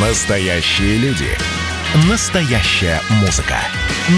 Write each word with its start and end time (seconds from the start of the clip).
Настоящие 0.00 0.96
люди. 0.98 1.26
Настоящая 2.08 3.00
музыка. 3.20 3.56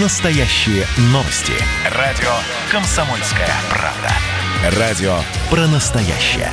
Настоящие 0.03 0.85
новости. 1.05 1.55
Радио 1.97 2.29
«Комсомольская 2.71 3.49
правда». 3.71 4.79
Радио 4.79 5.15
про 5.49 5.67
настоящее. 5.69 6.51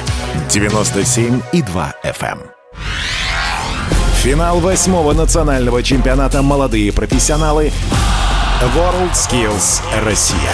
97,2 0.48 1.94
FM. 2.06 2.40
эм. 2.40 2.42
Финал 4.22 4.62
восьмого 4.62 5.12
национального 5.12 5.84
чемпионата 5.84 6.42
«Молодые 6.42 6.94
профессионалы» 6.94 7.74
WorldSkills 8.62 9.82
Россия. 10.06 10.54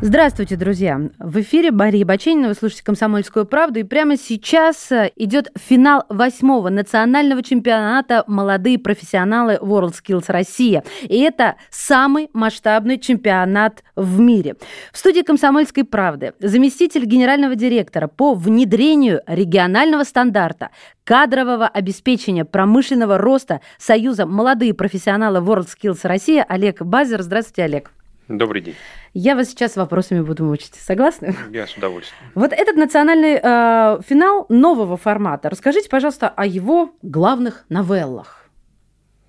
Здравствуйте, 0.00 0.54
друзья! 0.54 1.00
В 1.18 1.40
эфире 1.40 1.72
Мария 1.72 2.06
Баченина, 2.06 2.46
вы 2.46 2.54
слушаете 2.54 2.84
«Комсомольскую 2.84 3.44
правду», 3.46 3.80
и 3.80 3.82
прямо 3.82 4.16
сейчас 4.16 4.92
э, 4.92 5.10
идет 5.16 5.50
финал 5.58 6.04
восьмого 6.08 6.68
национального 6.68 7.42
чемпионата 7.42 8.22
«Молодые 8.28 8.78
профессионалы 8.78 9.58
WorldSkills 9.60 10.26
Россия». 10.28 10.84
И 11.02 11.18
это 11.18 11.56
самый 11.70 12.30
масштабный 12.32 13.00
чемпионат 13.00 13.82
в 13.96 14.20
мире. 14.20 14.54
В 14.92 14.98
студии 14.98 15.22
«Комсомольской 15.22 15.82
правды» 15.82 16.32
заместитель 16.38 17.04
генерального 17.04 17.56
директора 17.56 18.06
по 18.06 18.34
внедрению 18.34 19.22
регионального 19.26 20.04
стандарта 20.04 20.70
кадрового 21.02 21.66
обеспечения 21.66 22.44
промышленного 22.44 23.18
роста 23.18 23.62
Союза 23.78 24.26
«Молодые 24.26 24.74
профессионалы 24.74 25.40
WorldSkills 25.40 25.98
Россия» 26.04 26.46
Олег 26.48 26.82
Базер. 26.82 27.20
Здравствуйте, 27.22 27.64
Олег. 27.64 27.90
Добрый 28.28 28.60
день. 28.60 28.74
Я 29.14 29.34
вас 29.36 29.48
сейчас 29.48 29.76
вопросами 29.76 30.20
буду 30.20 30.44
мучить. 30.44 30.74
Согласны? 30.74 31.34
Я 31.50 31.66
с 31.66 31.74
удовольствием. 31.74 32.30
Вот 32.34 32.52
этот 32.52 32.76
национальный 32.76 33.40
э, 33.42 34.02
финал 34.06 34.44
нового 34.50 34.98
формата. 34.98 35.48
Расскажите, 35.48 35.88
пожалуйста, 35.88 36.28
о 36.28 36.44
его 36.44 36.94
главных 37.00 37.64
новеллах. 37.70 38.50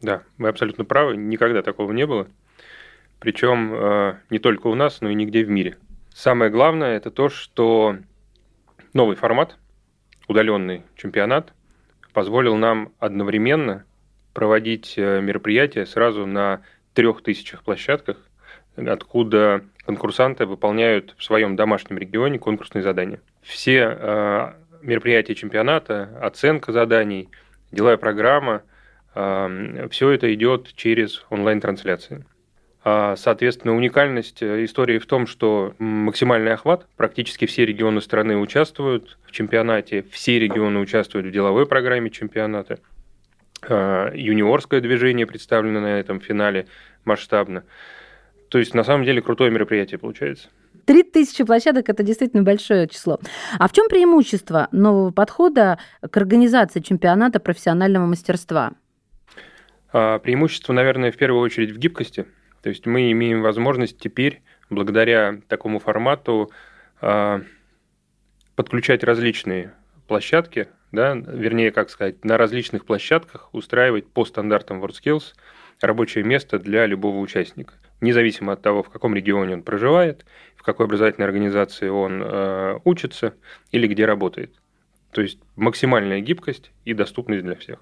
Да, 0.02 0.24
вы 0.38 0.50
абсолютно 0.50 0.84
правы. 0.84 1.16
Никогда 1.16 1.62
такого 1.62 1.94
не 1.94 2.06
было. 2.06 2.28
Причем 3.20 3.74
э, 3.74 4.16
не 4.30 4.40
только 4.40 4.68
у 4.68 4.76
нас, 4.76 5.00
но 5.00 5.10
и 5.10 5.16
нигде 5.16 5.46
в 5.46 5.50
мире. 5.50 5.78
Самое 6.14 6.52
главное 6.52 6.98
это 6.98 7.10
то, 7.10 7.30
что 7.30 7.98
новый 8.94 9.16
формат, 9.16 9.58
удаленный 10.28 10.84
чемпионат, 10.98 11.54
позволил 12.12 12.58
нам 12.58 12.92
одновременно 13.00 13.86
проводить 14.34 14.96
э, 14.98 15.22
мероприятия 15.22 15.86
сразу 15.86 16.26
на 16.26 16.64
трех 16.94 17.24
тысячах 17.24 17.64
площадках 17.64 18.29
откуда 18.76 19.64
конкурсанты 19.90 20.46
выполняют 20.46 21.16
в 21.18 21.24
своем 21.24 21.56
домашнем 21.56 21.98
регионе 21.98 22.38
конкурсные 22.38 22.84
задания. 22.84 23.20
Все 23.42 23.98
э, 24.00 24.54
мероприятия 24.84 25.34
чемпионата, 25.34 26.10
оценка 26.22 26.72
заданий, 26.72 27.30
деловая 27.72 27.98
программа, 27.98 28.62
э, 29.16 29.88
все 29.90 30.12
это 30.12 30.32
идет 30.34 30.74
через 30.76 31.26
онлайн-трансляции. 31.32 32.24
А, 32.84 33.16
соответственно, 33.16 33.76
уникальность 33.76 34.44
э, 34.44 34.64
истории 34.64 35.00
в 35.00 35.08
том, 35.08 35.26
что 35.26 35.74
максимальный 35.80 36.54
охват, 36.54 36.86
практически 36.96 37.46
все 37.46 37.66
регионы 37.66 38.00
страны 38.00 38.38
участвуют 38.38 39.18
в 39.26 39.32
чемпионате, 39.32 40.06
все 40.12 40.38
регионы 40.38 40.80
участвуют 40.80 41.26
в 41.26 41.32
деловой 41.32 41.66
программе 41.66 42.12
чемпионата. 42.12 42.80
Юниорское 43.62 44.80
движение 44.80 45.26
представлено 45.26 45.82
на 45.82 46.00
этом 46.00 46.22
финале 46.22 46.68
масштабно. 47.04 47.64
То 48.50 48.58
есть, 48.58 48.74
на 48.74 48.84
самом 48.84 49.06
деле, 49.06 49.22
крутое 49.22 49.52
мероприятие 49.52 50.00
получается. 50.00 50.50
Три 50.86 51.04
тысячи 51.04 51.44
площадок– 51.44 51.86
это 51.90 52.02
действительно 52.02 52.42
большое 52.42 52.88
число. 52.88 53.20
А 53.60 53.68
в 53.68 53.74
чем 53.74 53.88
преимущество 53.88 54.68
нового 54.72 55.12
подхода 55.12 55.78
к 56.02 56.18
организации 56.18 56.80
чемпионата 56.80 57.40
профессионального 57.40 58.08
мастерства? 58.08 58.74
А, 59.94 60.18
преимущество, 60.18 60.74
наверное, 60.74 61.12
в 61.12 61.18
первую 61.18 61.42
очередь 61.44 61.72
в 61.72 61.78
гибкости. 61.78 62.26
То 62.64 62.70
есть 62.70 62.88
мы 62.88 63.12
имеем 63.12 63.42
возможность 63.44 64.00
теперь, 64.00 64.42
благодаря 64.72 65.40
такому 65.48 65.78
формату, 65.78 66.52
а, 67.02 67.42
подключать 68.56 69.04
различные 69.04 69.74
площадки, 70.08 70.70
да, 70.92 71.14
вернее, 71.14 71.72
как 71.72 71.92
сказать, 71.92 72.26
на 72.26 72.36
различных 72.36 72.86
площадках 72.86 73.50
устраивать 73.54 74.08
по 74.08 74.26
стандартам 74.26 74.84
WorldSkills 74.84 75.36
рабочее 75.82 76.24
место 76.24 76.58
для 76.58 76.88
любого 76.88 77.20
участника– 77.20 77.76
независимо 78.02 78.54
от 78.54 78.62
того, 78.62 78.84
в 78.84 78.90
каком 78.90 79.16
регионе 79.16 79.56
он 79.56 79.64
проживает, 79.64 80.26
в 80.56 80.64
какой 80.64 80.86
образовательной 80.86 81.28
организации 81.28 81.90
он 81.90 82.22
э, 82.24 82.80
учится 82.84 83.34
или 83.72 83.88
где 83.88 84.06
работает. 84.06 84.54
То 85.12 85.22
есть 85.22 85.40
максимальная 85.56 86.20
гибкость 86.22 86.72
и 86.86 86.94
доступность 86.94 87.44
для 87.44 87.56
всех. 87.56 87.80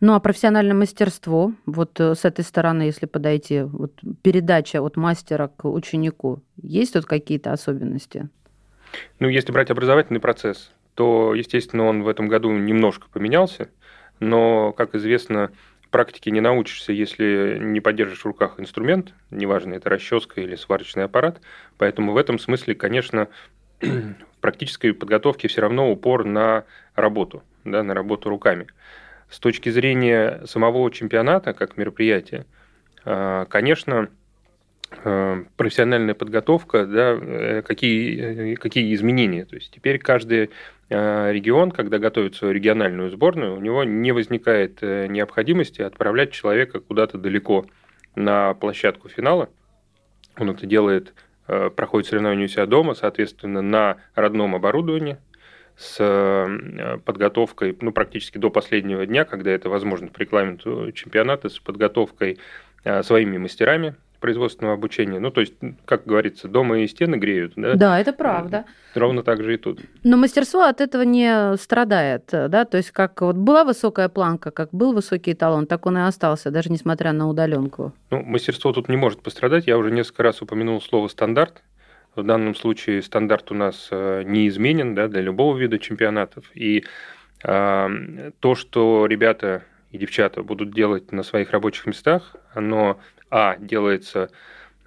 Ну 0.00 0.14
а 0.14 0.20
профессиональное 0.20 0.74
мастерство, 0.74 1.52
вот 1.66 1.98
э, 2.00 2.14
с 2.14 2.24
этой 2.24 2.44
стороны, 2.44 2.82
если 2.82 3.06
подойти, 3.06 3.62
вот 3.62 3.92
передача 4.22 4.82
от 4.82 4.96
мастера 4.96 5.48
к 5.48 5.68
ученику, 5.68 6.42
есть 6.56 6.94
тут 6.94 7.06
какие-то 7.06 7.52
особенности? 7.52 8.28
Ну, 9.20 9.28
если 9.28 9.52
брать 9.52 9.70
образовательный 9.70 10.20
процесс, 10.20 10.72
то, 10.94 11.34
естественно, 11.34 11.84
он 11.84 12.02
в 12.02 12.08
этом 12.08 12.28
году 12.28 12.50
немножко 12.50 13.08
поменялся, 13.08 13.70
но, 14.20 14.72
как 14.72 14.94
известно, 14.94 15.52
практике 15.92 16.32
не 16.32 16.40
научишься, 16.40 16.92
если 16.92 17.58
не 17.60 17.80
поддержишь 17.80 18.22
в 18.22 18.26
руках 18.26 18.58
инструмент, 18.58 19.14
неважно, 19.30 19.74
это 19.74 19.88
расческа 19.88 20.40
или 20.40 20.56
сварочный 20.56 21.04
аппарат. 21.04 21.40
Поэтому 21.78 22.12
в 22.12 22.16
этом 22.16 22.40
смысле, 22.40 22.74
конечно, 22.74 23.28
в 23.80 24.40
практической 24.40 24.92
подготовке 24.92 25.46
все 25.46 25.60
равно 25.60 25.92
упор 25.92 26.24
на 26.24 26.64
работу, 26.96 27.44
да, 27.64 27.84
на 27.84 27.94
работу 27.94 28.28
руками. 28.28 28.66
С 29.30 29.38
точки 29.38 29.68
зрения 29.68 30.42
самого 30.46 30.90
чемпионата, 30.90 31.52
как 31.52 31.76
мероприятия, 31.76 32.46
а, 33.04 33.44
конечно, 33.46 34.08
профессиональная 35.56 36.14
подготовка, 36.14 36.86
да, 36.86 37.18
э, 37.20 37.62
какие, 37.62 38.54
какие 38.56 38.94
изменения. 38.94 39.44
То 39.44 39.56
есть 39.56 39.72
теперь 39.72 39.98
каждый 39.98 40.50
Э, 40.94 41.32
регион, 41.32 41.70
когда 41.70 41.98
готовит 41.98 42.34
свою 42.34 42.52
региональную 42.52 43.08
сборную, 43.08 43.56
у 43.56 43.60
него 43.60 43.82
не 43.82 44.12
возникает 44.12 44.82
э, 44.82 45.06
необходимости 45.06 45.80
отправлять 45.80 46.32
человека 46.32 46.80
куда-то 46.80 47.16
далеко 47.16 47.64
на 48.14 48.52
площадку 48.52 49.08
финала. 49.08 49.48
Он 50.36 50.50
это 50.50 50.66
делает, 50.66 51.14
э, 51.48 51.70
проходит 51.70 52.08
соревнования 52.08 52.44
у 52.44 52.48
себя 52.48 52.66
дома, 52.66 52.92
соответственно, 52.92 53.62
на 53.62 53.96
родном 54.14 54.54
оборудовании, 54.54 55.16
с 55.78 55.96
подготовкой, 57.06 57.74
ну, 57.80 57.92
практически 57.92 58.36
до 58.36 58.50
последнего 58.50 59.06
дня, 59.06 59.24
когда 59.24 59.50
это 59.50 59.70
возможно 59.70 60.08
по 60.08 60.18
регламенту 60.18 60.92
чемпионата, 60.92 61.48
с 61.48 61.58
подготовкой 61.58 62.38
своими 63.00 63.38
мастерами, 63.38 63.94
производственного 64.22 64.74
обучения. 64.74 65.20
Ну, 65.20 65.30
то 65.30 65.42
есть, 65.42 65.52
как 65.84 66.06
говорится, 66.06 66.48
дома 66.48 66.78
и 66.78 66.86
стены 66.86 67.16
греют. 67.16 67.52
Да, 67.56 67.74
да 67.74 68.00
это 68.00 68.14
правда. 68.14 68.64
Ровно 68.94 69.22
так 69.22 69.42
же 69.42 69.54
и 69.54 69.56
тут. 69.58 69.80
Но 70.02 70.16
мастерство 70.16 70.62
от 70.62 70.80
этого 70.80 71.02
не 71.02 71.56
страдает, 71.58 72.28
да, 72.30 72.64
то 72.64 72.78
есть 72.78 72.90
как 72.92 73.20
вот 73.20 73.36
была 73.36 73.64
высокая 73.64 74.08
планка, 74.08 74.50
как 74.50 74.70
был 74.72 74.94
высокий 74.94 75.32
эталон, 75.32 75.66
так 75.66 75.84
он 75.84 75.98
и 75.98 76.00
остался, 76.00 76.50
даже 76.50 76.70
несмотря 76.70 77.12
на 77.12 77.28
удаленку. 77.28 77.92
Ну, 78.10 78.22
мастерство 78.22 78.72
тут 78.72 78.88
не 78.88 78.96
может 78.96 79.22
пострадать. 79.22 79.66
Я 79.66 79.76
уже 79.76 79.90
несколько 79.90 80.22
раз 80.22 80.40
упомянул 80.40 80.80
слово 80.80 81.08
стандарт. 81.08 81.62
В 82.14 82.22
данном 82.22 82.54
случае 82.54 83.02
стандарт 83.02 83.50
у 83.50 83.54
нас 83.54 83.88
э, 83.90 84.22
не 84.24 84.46
изменен 84.48 84.94
да, 84.94 85.08
для 85.08 85.22
любого 85.22 85.56
вида 85.56 85.78
чемпионатов. 85.78 86.44
И 86.54 86.84
э, 87.42 88.30
то, 88.40 88.54
что 88.54 89.06
ребята 89.06 89.62
и 89.90 89.98
девчата 89.98 90.42
будут 90.42 90.74
делать 90.74 91.12
на 91.12 91.22
своих 91.22 91.50
рабочих 91.50 91.86
местах, 91.86 92.36
оно 92.54 92.98
а, 93.32 93.56
делается 93.56 94.30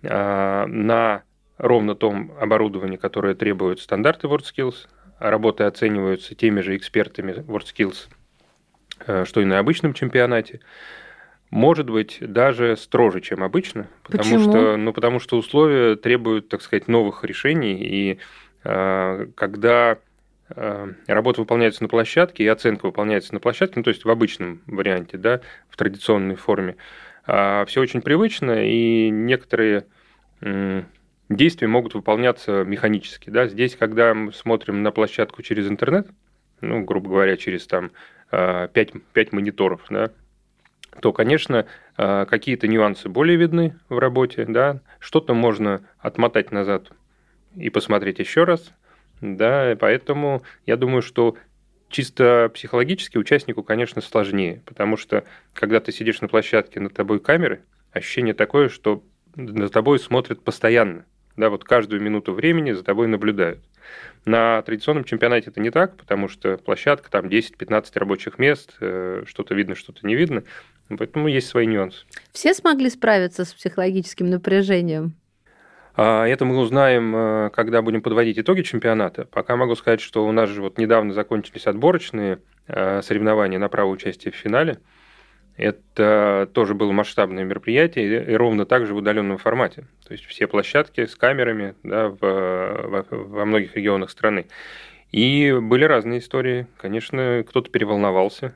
а, 0.04 0.68
на 0.68 1.24
ровно 1.58 1.96
том 1.96 2.32
оборудовании, 2.40 2.98
которое 2.98 3.34
требуют 3.34 3.80
стандарты 3.80 4.28
WorldSkills, 4.28 4.88
а 5.20 5.32
работы 5.32 5.64
оцениваются 5.64 6.36
теми 6.36 6.62
же 6.62 6.76
экспертами 6.76 7.32
WorldSkills, 7.32 8.08
э, 9.08 9.26
что 9.26 9.42
и 9.42 9.46
на 9.46 9.58
обычном 9.58 9.94
чемпионате. 9.94 10.60
Может 11.50 11.90
быть, 11.90 12.18
даже 12.20 12.76
строже, 12.76 13.22
чем 13.22 13.44
обычно, 13.44 13.88
потому 14.04 14.24
Почему? 14.24 14.52
что, 14.52 14.78
ну, 14.78 14.94
потому 14.94 15.20
что 15.20 15.38
условия 15.38 15.96
требуют, 15.96 16.50
так 16.50 16.62
сказать, 16.62 16.88
новых 16.88 17.24
решений, 17.24 17.76
и 17.76 18.20
э, 18.64 19.28
когда 19.36 19.98
э, 20.50 20.94
работа 21.08 21.42
выполняется 21.42 21.82
на 21.82 21.90
площадке 21.90 22.44
и 22.44 22.48
оценка 22.48 22.86
выполняется 22.86 23.34
на 23.34 23.40
площадке, 23.40 23.76
ну, 23.78 23.84
то 23.84 23.90
есть 23.90 24.06
в 24.06 24.10
обычном 24.10 24.62
варианте, 24.68 25.18
да, 25.18 25.42
в 25.70 25.78
традиционной 25.78 26.36
форме, 26.36 26.76
все 27.26 27.82
очень 27.82 28.02
привычно, 28.02 28.66
и 28.66 29.10
некоторые 29.10 29.86
действия 31.30 31.68
могут 31.68 31.96
выполняться 31.96 32.64
механически. 32.64 33.30
Да? 33.30 33.48
Здесь, 33.48 33.76
когда 33.76 34.14
мы 34.14 34.32
смотрим 34.32 34.84
на 34.84 34.92
площадку 34.92 35.42
через 35.42 35.68
интернет, 35.68 36.08
ну, 36.62 36.84
грубо 36.84 37.10
говоря, 37.10 37.38
через 37.38 37.68
там 37.68 37.92
5, 38.30 38.32
а, 38.32 38.68
5 39.14 39.32
мониторов, 39.32 39.82
да, 39.90 40.12
то, 41.02 41.12
конечно, 41.12 41.66
а, 41.98 42.26
какие-то 42.26 42.68
нюансы 42.68 43.10
более 43.10 43.38
видны 43.38 43.78
в 43.90 43.98
работе, 43.98 44.46
да, 44.48 44.82
что-то 45.00 45.34
можно 45.34 45.82
отмотать 46.00 46.52
назад 46.52 46.92
и 47.56 47.70
посмотреть 47.70 48.20
еще 48.20 48.44
раз, 48.44 48.74
да, 49.22 49.76
поэтому 49.80 50.44
я 50.66 50.78
думаю, 50.78 51.02
что 51.02 51.36
чисто 51.96 52.52
психологически 52.54 53.18
участнику, 53.18 53.64
конечно, 53.64 54.02
сложнее, 54.02 54.62
потому 54.66 54.98
что 54.98 55.24
когда 55.54 55.80
ты 55.80 55.94
сидишь 55.94 56.20
на 56.20 56.28
площадке, 56.28 56.82
над 56.82 56.94
тобой 56.94 57.22
камеры, 57.22 57.62
ощущение 57.94 58.34
такое, 58.34 58.68
что 58.68 59.02
за 59.38 59.70
тобой 59.70 59.98
смотрят 60.00 60.44
постоянно. 60.44 61.06
Да, 61.38 61.50
вот 61.50 61.64
каждую 61.64 62.02
минуту 62.02 62.34
времени 62.34 62.74
за 62.74 62.84
тобой 62.84 63.08
наблюдают. 63.08 63.64
На 64.26 64.62
традиционном 64.64 65.06
чемпионате 65.06 65.52
это 65.52 65.62
не 65.62 65.70
так, 65.70 65.96
потому 65.96 66.28
что 66.28 66.58
площадка, 66.58 67.10
там 67.10 67.28
10-15 67.28 67.86
рабочих 67.96 68.40
мест, 68.40 68.76
э, 68.82 69.24
что-то 69.26 69.56
видно, 69.56 69.76
что-то 69.76 70.06
не 70.06 70.16
видно. 70.16 70.44
Поэтому 70.90 71.30
есть 71.30 71.48
свои 71.48 71.66
нюансы. 71.66 72.06
Все 72.34 72.54
смогли 72.54 72.90
справиться 72.90 73.46
с 73.46 73.54
психологическим 73.54 74.30
напряжением? 74.30 75.14
А, 75.98 76.26
это 76.28 76.44
мы 76.46 76.58
узнаем, 76.58 77.16
э, 77.16 77.50
когда 77.52 77.82
будем 77.82 78.02
подводить 78.02 78.38
итоги 78.38 78.62
чемпионата. 78.64 79.26
Пока 79.26 79.56
могу 79.56 79.76
сказать, 79.76 80.02
что 80.02 80.26
у 80.26 80.32
нас 80.32 80.50
же 80.50 80.62
вот 80.62 80.78
недавно 80.78 81.14
закончились 81.14 81.68
отборочные 81.68 82.40
э, 82.68 83.02
соревнования 83.02 83.60
на 83.60 83.70
право 83.70 83.90
участия 83.90 84.32
в 84.32 84.36
финале. 84.36 84.80
Это 85.56 86.50
тоже 86.54 86.74
было 86.74 86.92
масштабное 86.92 87.46
мероприятие, 87.46 88.30
и 88.30 88.36
ровно 88.36 88.66
так 88.66 88.86
же 88.86 88.94
в 88.94 88.98
удаленном 88.98 89.38
формате. 89.38 89.88
То 90.06 90.12
есть 90.12 90.26
все 90.26 90.48
площадки 90.48 91.06
с 91.06 91.16
камерами 91.16 91.76
да, 91.82 92.10
в, 92.10 92.20
во, 92.20 93.06
во 93.10 93.46
многих 93.46 93.74
регионах 93.78 94.10
страны. 94.10 94.48
И 95.14 95.58
были 95.62 95.86
разные 95.86 96.20
истории. 96.20 96.68
Конечно, 96.76 97.46
кто-то 97.48 97.72
переволновался, 97.72 98.54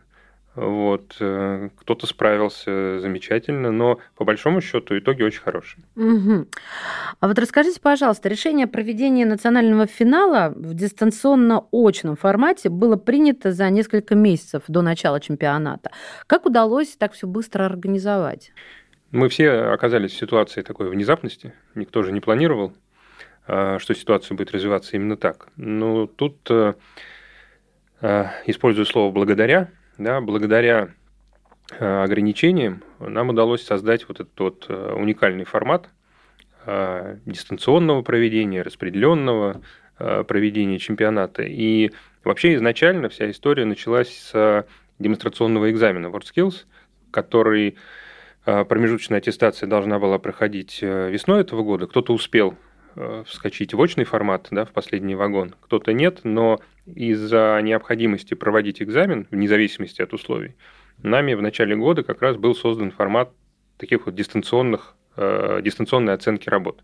вот. 0.60 1.16
Э, 1.20 1.70
кто-то 1.78 2.06
справился 2.06 3.00
замечательно, 3.00 3.72
но 3.72 4.00
по 4.16 4.26
большому 4.26 4.60
счету 4.62 4.98
итоги 4.98 5.24
очень 5.24 5.42
хорошие. 5.42 5.84
Угу. 5.96 6.48
А 7.20 7.28
вот 7.28 7.40
расскажите, 7.40 7.80
пожалуйста, 7.80 8.28
решение 8.28 8.66
о 8.66 8.68
проведении 8.68 9.24
национального 9.24 9.88
финала 9.88 10.54
в 10.56 10.74
дистанционно-очном 10.74 12.18
формате 12.18 12.70
было 12.70 12.98
принято 12.98 13.54
за 13.54 13.70
несколько 13.70 14.16
месяцев 14.16 14.64
до 14.68 14.82
начала 14.82 15.22
чемпионата. 15.22 15.92
Как 16.28 16.46
удалось 16.46 16.98
так 16.98 17.14
все 17.14 17.26
быстро 17.26 17.66
организовать? 17.66 18.52
Мы 19.12 19.30
все 19.30 19.52
оказались 19.52 20.12
в 20.12 20.18
ситуации 20.18 20.62
такой 20.62 20.90
внезапности. 20.90 21.54
Никто 21.74 22.04
же 22.04 22.12
не 22.12 22.20
планировал, 22.20 22.74
а, 23.48 23.80
что 23.80 23.96
ситуация 23.96 24.36
будет 24.36 24.52
развиваться 24.52 24.96
именно 24.98 25.16
так. 25.16 25.48
Но 25.56 26.06
тут, 26.06 26.38
э, 26.52 26.74
э, 28.02 28.26
используя 28.46 28.86
слово 28.86 29.12
«благодаря», 29.12 29.70
да, 30.00 30.22
благодаря 30.22 30.90
э, 31.78 32.04
ограничениям 32.04 32.82
нам 33.00 33.30
удалось 33.30 33.64
создать 33.64 34.08
вот 34.08 34.22
этот 34.22 34.40
вот 34.40 34.66
э, 34.70 34.94
уникальный 34.94 35.44
формат 35.44 35.90
э, 36.66 37.18
дистанционного 37.26 38.02
проведения, 38.02 38.64
распределенного 38.64 39.62
проведения 40.28 40.80
чемпионата. 40.80 41.44
И 41.44 41.92
вообще 42.24 42.56
изначально 42.56 43.10
вся 43.10 43.30
история 43.30 43.66
началась 43.66 44.32
с 44.32 44.66
демонстрационного 44.98 45.70
экзамена 45.72 46.08
WorldSkills, 46.08 46.64
который 47.12 47.76
промежуточная 48.46 49.18
аттестация 49.18 49.68
должна 49.68 50.00
была 50.00 50.18
проходить 50.18 50.82
весной 50.82 51.42
этого 51.42 51.64
года. 51.64 51.86
Кто-то 51.86 52.14
успел 52.14 52.56
вскочить 53.26 53.74
в 53.74 53.80
очный 53.80 54.04
формат, 54.04 54.48
да, 54.52 54.66
в 54.66 54.72
последний 54.72 55.16
вагон, 55.16 55.56
кто-то 55.62 55.94
нет, 55.94 56.22
но 56.24 56.60
из-за 56.86 57.60
необходимости 57.64 58.34
проводить 58.34 58.82
экзамен, 58.82 59.28
вне 59.32 59.48
зависимости 59.48 60.02
от 60.02 60.14
условий, 60.14 60.56
нами 61.04 61.34
в 61.34 61.42
начале 61.42 61.76
года 61.76 62.04
как 62.04 62.22
раз 62.22 62.38
был 62.38 62.56
создан 62.56 62.92
формат 62.92 63.32
таких 63.78 64.06
вот 64.06 64.16
дистанционных, 64.16 64.96
э, 65.16 65.62
дистанционной 65.64 66.14
оценки 66.14 66.50
работ. 66.50 66.84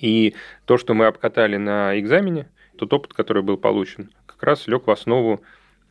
И 0.00 0.34
то, 0.64 0.78
что 0.78 0.94
мы 0.94 1.06
обкатали 1.06 1.56
на 1.56 1.98
экзамене, 1.98 2.48
тот 2.76 2.92
опыт, 2.92 3.12
который 3.12 3.42
был 3.42 3.56
получен, 3.56 4.10
как 4.26 4.42
раз 4.42 4.66
лег 4.66 4.86
в 4.86 4.90
основу 4.90 5.42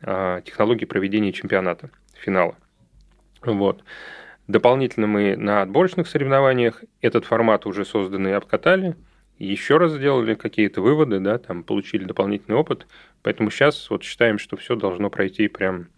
э, 0.02 0.40
технологии 0.44 0.86
проведения 0.86 1.32
чемпионата, 1.32 1.90
финала. 2.14 2.56
Вот. 3.42 3.84
Дополнительно 4.48 5.06
мы 5.06 5.36
на 5.36 5.62
отборочных 5.62 6.08
соревнованиях 6.08 6.82
этот 7.00 7.24
формат 7.24 7.66
уже 7.66 7.84
созданный 7.84 8.34
обкатали– 8.34 8.96
еще 9.46 9.78
раз 9.78 9.92
сделали 9.92 10.34
какие-то 10.34 10.82
выводы, 10.82 11.18
да, 11.20 11.38
там 11.38 11.62
получили 11.62 12.04
дополнительный 12.04 12.58
опыт. 12.58 12.86
Поэтому 13.22 13.50
сейчас 13.50 13.88
вот 13.90 14.02
считаем, 14.02 14.38
что 14.38 14.56
все 14.56 14.76
должно 14.76 15.10
пройти 15.10 15.48
прям 15.48 15.88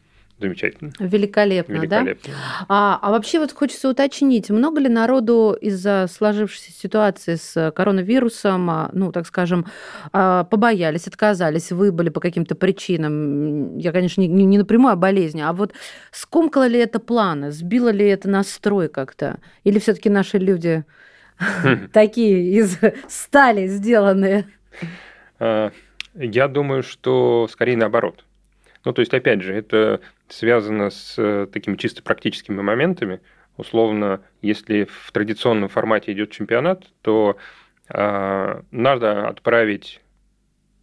замечательно. 0.43 0.93
Великолепно, 0.99 1.73
Великолепно. 1.73 2.33
да? 2.33 2.67
А, 2.69 2.99
а 3.01 3.11
вообще 3.11 3.39
вот 3.39 3.53
хочется 3.53 3.89
уточнить, 3.89 4.51
много 4.51 4.81
ли 4.81 4.89
народу 4.89 5.57
из-за 5.61 6.07
сложившейся 6.11 6.73
ситуации 6.73 7.37
с 7.37 7.73
коронавирусом, 7.73 8.69
а, 8.71 8.91
ну, 8.93 9.13
так 9.13 9.27
скажем, 9.27 9.67
а, 10.13 10.45
побоялись, 10.45 11.07
отказались, 11.07 11.73
выбыли 11.73 12.11
по 12.11 12.21
каким-то 12.21 12.55
причинам? 12.55 13.79
Я, 13.79 13.93
конечно, 13.93 14.21
не, 14.21 14.29
не 14.29 14.59
напрямую 14.59 14.93
о 14.93 14.97
болезни, 14.97 15.41
а 15.41 15.53
вот 15.53 15.73
скомкало 16.11 16.67
ли 16.67 16.79
это 16.79 16.99
планы, 16.99 17.53
сбило 17.53 17.91
ли 17.91 18.07
это 18.07 18.29
настрой 18.29 18.89
как-то? 18.89 19.39
Или 19.65 19.79
все 19.79 19.95
таки 19.95 20.11
наши 20.11 20.39
люди 20.39 20.85
такие 21.93 22.53
из 22.59 22.79
стали 23.09 23.67
сделанные? 23.67 24.47
А, 25.39 25.73
я 26.15 26.49
думаю, 26.49 26.83
что 26.83 27.49
скорее 27.51 27.77
наоборот. 27.77 28.25
Ну, 28.85 28.93
то 28.93 29.01
есть, 29.01 29.15
опять 29.15 29.43
же, 29.43 29.55
это 29.55 30.01
связано 30.29 30.91
с 30.91 31.15
э, 31.17 31.47
такими 31.53 31.77
чисто 31.77 32.03
практическими 32.03 32.61
моментами. 32.61 33.21
Условно, 33.57 34.23
если 34.41 34.85
в 34.85 35.13
традиционном 35.13 35.69
формате 35.69 36.13
идет 36.13 36.31
чемпионат, 36.31 36.87
то 37.03 37.37
э, 37.89 38.63
надо 38.71 39.29
отправить 39.29 40.01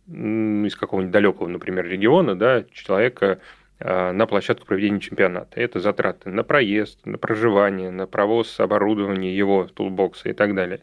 из 0.08 0.76
какого-нибудь 0.76 1.12
далекого, 1.12 1.48
например, 1.48 1.86
региона, 1.86 2.36
да, 2.36 2.64
человека 2.72 3.40
на 3.80 4.26
площадку 4.26 4.66
проведения 4.66 5.00
чемпионата. 5.00 5.60
Это 5.60 5.80
затраты 5.80 6.30
на 6.30 6.44
проезд, 6.44 7.06
на 7.06 7.18
проживание, 7.18 7.92
на 7.92 8.08
провоз 8.08 8.60
оборудования 8.60 9.36
его 9.36 9.66
тулбокса 9.66 10.30
и 10.30 10.34
так 10.34 10.54
далее. 10.54 10.82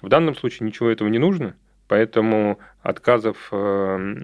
В 0.00 0.08
данном 0.08 0.34
случае 0.36 0.66
ничего 0.66 0.90
этого 0.90 1.08
не 1.08 1.18
нужно, 1.18 1.56
поэтому 1.88 2.58
отказов 2.82 3.48
э, 3.50 4.14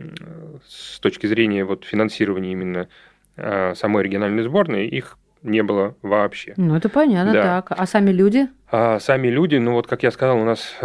с 0.66 1.00
точки 1.00 1.26
зрения 1.26 1.64
вот 1.64 1.84
финансирования 1.84 2.52
именно 2.52 2.88
э, 3.36 3.74
самой 3.74 4.04
региональной 4.04 4.42
сборной 4.42 4.86
их 4.86 5.18
не 5.42 5.62
было 5.62 5.96
вообще. 6.02 6.54
Ну, 6.56 6.76
это 6.76 6.88
понятно, 6.88 7.32
да. 7.32 7.42
так. 7.62 7.78
А 7.78 7.86
сами 7.86 8.10
люди? 8.10 8.48
А 8.70 9.00
сами 9.00 9.28
люди, 9.28 9.56
ну 9.56 9.72
вот, 9.72 9.86
как 9.86 10.02
я 10.02 10.10
сказал, 10.10 10.40
у 10.40 10.44
нас 10.44 10.76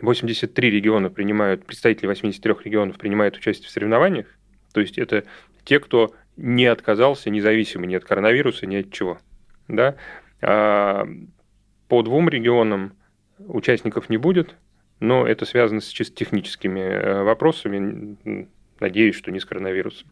83 0.00 0.68
э, 0.68 0.70
региона 0.70 1.10
принимают, 1.10 1.64
представители 1.64 2.06
83 2.06 2.54
регионов 2.64 2.98
принимают 2.98 3.36
участие 3.36 3.68
в 3.68 3.70
соревнованиях. 3.70 4.26
То 4.74 4.80
есть 4.80 4.98
это 4.98 5.24
те, 5.64 5.80
кто 5.80 6.12
не 6.38 6.66
отказался, 6.66 7.30
независимо 7.30 7.84
ни 7.86 7.94
от 7.94 8.04
коронавируса, 8.04 8.66
ни 8.66 8.76
от 8.76 8.92
чего. 8.92 9.18
Да? 9.66 9.96
А 10.40 11.06
по 11.88 12.02
двум 12.02 12.28
регионам 12.28 12.92
участников 13.38 14.08
не 14.08 14.16
будет, 14.16 14.54
но 15.00 15.26
это 15.26 15.44
связано 15.44 15.80
с 15.80 15.88
чисто 15.88 16.16
техническими 16.16 16.80
э, 16.80 17.22
вопросами. 17.22 18.16
Надеюсь, 18.80 19.16
что 19.16 19.32
не 19.32 19.40
с 19.40 19.44
коронавирусом. 19.44 20.08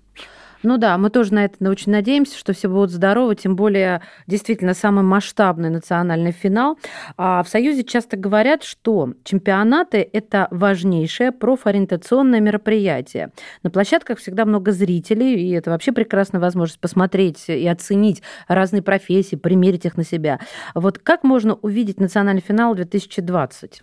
Ну 0.63 0.79
да, 0.79 0.97
мы 0.99 1.11
тоже 1.11 1.35
на 1.35 1.45
это 1.45 1.69
очень 1.69 1.93
надеемся, 1.93 2.39
что 2.39 2.53
все 2.53 2.69
будут 2.69 2.91
здоровы, 2.91 3.35
тем 3.37 3.57
более 3.57 4.03
действительно 4.27 4.75
самый 4.75 5.05
масштабный 5.05 5.71
национальный 5.71 6.33
финал. 6.33 6.79
А 7.17 7.43
в 7.43 7.49
Союзе 7.49 7.85
часто 7.85 8.17
говорят, 8.17 8.65
что 8.65 9.13
чемпионаты– 9.25 10.09
это 10.13 10.49
важнейшее 10.51 11.33
профориентационное 11.33 12.41
мероприятие. 12.41 13.33
На 13.63 13.71
площадках 13.71 14.19
всегда 14.19 14.45
много 14.45 14.73
зрителей, 14.73 15.35
и 15.35 15.51
это 15.53 15.71
вообще 15.71 15.93
прекрасная 15.93 16.41
возможность 16.41 16.81
посмотреть 16.81 17.49
и 17.49 17.67
оценить 17.67 18.23
разные 18.49 18.83
профессии, 18.83 19.37
примерить 19.37 19.85
их 19.85 19.97
на 19.97 20.05
себя. 20.05 20.41
Вот 20.75 20.99
как 20.99 21.23
можно 21.23 21.55
увидеть 21.55 22.01
национальный 22.01 22.43
финал 22.43 22.75
2020? 22.75 23.83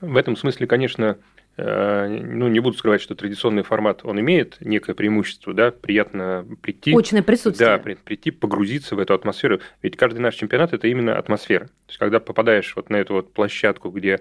В 0.00 0.16
этом 0.16 0.36
смысле, 0.36 0.66
конечно, 0.66 1.18
ну, 1.56 2.48
не 2.48 2.58
буду 2.58 2.76
скрывать, 2.76 3.00
что 3.00 3.14
традиционный 3.14 3.62
формат, 3.62 4.04
он 4.04 4.18
имеет 4.18 4.56
некое 4.60 4.94
преимущество, 4.94 5.54
да, 5.54 5.70
приятно 5.70 6.44
прийти. 6.62 6.96
Очное 6.96 7.22
присутствие. 7.22 7.76
Да, 7.76 7.78
прийти, 7.78 8.32
погрузиться 8.32 8.96
в 8.96 8.98
эту 8.98 9.14
атмосферу. 9.14 9.60
Ведь 9.80 9.96
каждый 9.96 10.18
наш 10.18 10.34
чемпионат– 10.34 10.72
это 10.72 10.88
именно 10.88 11.16
атмосфера. 11.16 11.66
То 11.66 11.90
есть, 11.90 11.98
когда 11.98 12.18
попадаешь 12.18 12.74
вот 12.74 12.90
на 12.90 12.96
эту 12.96 13.14
вот 13.14 13.32
площадку, 13.32 13.90
где 13.90 14.20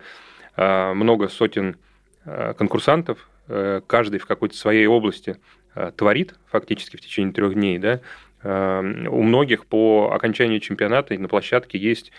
а, 0.56 0.94
много 0.94 1.28
сотен 1.28 1.78
а, 2.26 2.54
конкурсантов, 2.54 3.30
а, 3.48 3.82
каждый 3.82 4.20
в 4.20 4.26
какой-то 4.26 4.56
своей 4.56 4.86
области 4.86 5.38
творит 5.98 6.36
фактически 6.52 6.98
в 6.98 7.02
течение 7.02 7.34
трех 7.34 7.56
дней, 7.56 7.80
да, 7.80 8.00
у 8.44 9.24
многих 9.24 9.66
по 9.66 10.12
окончании 10.14 10.60
чемпионата 10.60 11.18
на 11.18 11.28
площадке 11.28 11.80
есть 11.80 12.12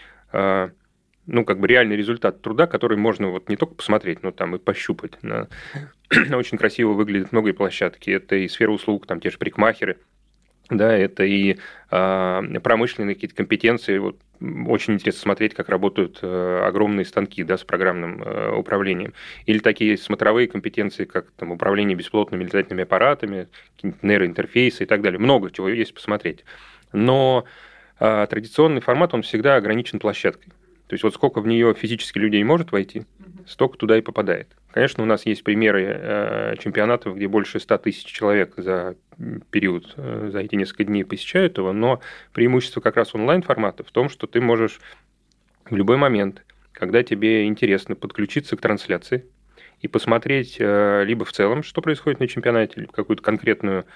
ну, 1.27 1.45
как 1.45 1.59
бы 1.59 1.67
реальный 1.67 1.97
результат 1.97 2.43
труда, 2.43 2.67
который 2.67 2.97
можно 2.97 3.29
вот 3.29 3.49
не 3.49 3.57
только 3.57 3.75
посмотреть, 3.75 4.23
но 4.23 4.31
там 4.31 4.57
и 4.57 4.59
пощупать. 4.59 5.23
На... 5.23 5.49
Очень 6.33 6.59
красиво 6.59 6.93
выглядят 6.93 7.33
многие 7.33 7.53
площадки. 7.53 8.11
Это 8.11 8.37
и 8.37 8.49
сфера 8.49 8.71
услуг, 8.71 9.07
там 9.07 9.21
те 9.21 9.31
же 9.31 9.39
парикмахеры, 9.39 9.99
да, 10.71 10.97
это 10.97 11.25
и 11.25 11.59
э, 11.91 12.61
промышленные 12.63 13.15
какие-то 13.15 13.37
компетенции. 13.37 13.99
Вот 13.99 14.19
очень 14.41 14.95
интересно 14.95 15.21
смотреть, 15.21 15.55
как 15.55 15.69
работают 15.69 16.19
э, 16.23 16.63
огромные 16.65 17.05
станки 17.05 17.45
да, 17.45 17.59
с 17.59 17.65
программным 17.65 18.23
э, 18.23 18.55
управлением. 18.57 19.13
Или 19.47 19.59
такие 19.59 19.99
смотровые 19.99 20.49
компетенции, 20.49 21.05
как 21.05 21.31
там, 21.33 21.53
управление 21.53 21.97
беспилотными 21.97 22.45
летательными 22.45 22.85
аппаратами, 22.85 23.49
нейроинтерфейсы 24.03 24.85
и 24.85 24.87
так 24.87 25.03
далее. 25.03 25.19
Много 25.19 25.51
чего 25.51 25.69
есть 25.69 25.93
посмотреть. 25.93 26.45
Но 26.93 27.45
э, 28.01 28.27
традиционный 28.29 28.81
формат, 28.81 29.13
он 29.13 29.23
всегда 29.23 29.57
ограничен 29.57 29.99
площадкой. 29.99 30.53
То 30.87 30.95
есть 30.95 31.03
вот 31.03 31.15
сколько 31.15 31.41
в 31.41 31.47
нее 31.47 31.75
физически 31.75 32.19
людей 32.19 32.45
может 32.45 32.73
войти, 32.73 33.05
столько 33.47 33.79
туда 33.79 33.97
и 33.97 34.03
попадает. 34.03 34.49
Конечно, 34.71 35.03
у 35.03 35.07
нас 35.07 35.25
есть 35.25 35.45
примеры 35.45 35.85
э, 35.87 36.55
чемпионатов, 36.59 37.17
где 37.17 37.29
больше 37.29 37.61
100 37.61 37.79
тысяч 37.79 38.05
человек 38.05 38.55
за 38.57 38.97
период, 39.51 39.95
э, 39.97 40.31
за 40.33 40.41
эти 40.41 40.57
несколько 40.57 40.85
дней 40.85 41.05
посещают 41.05 41.57
его, 41.59 41.73
но 41.73 42.01
преимущество 42.33 42.81
как 42.81 42.97
раз 42.97 43.15
онлайн-формата 43.15 43.83
в 43.85 43.91
том, 43.91 44.09
что 44.09 44.27
ты 44.27 44.41
можешь 44.41 44.81
в 45.71 45.75
любой 45.75 45.97
момент, 45.97 46.45
когда 46.73 47.03
тебе 47.03 47.47
интересно 47.47 47.95
подключиться 47.95 48.57
к 48.57 48.61
трансляции 48.61 49.25
и 49.81 49.89
посмотреть 49.89 50.57
э, 50.59 51.05
либо 51.05 51.25
в 51.25 51.33
целом, 51.33 51.63
что 51.63 51.81
происходит 51.81 52.21
на 52.21 52.29
чемпионате, 52.29 52.81
либо 52.81 52.93
какую-то 52.93 53.23
конкретную 53.23 53.87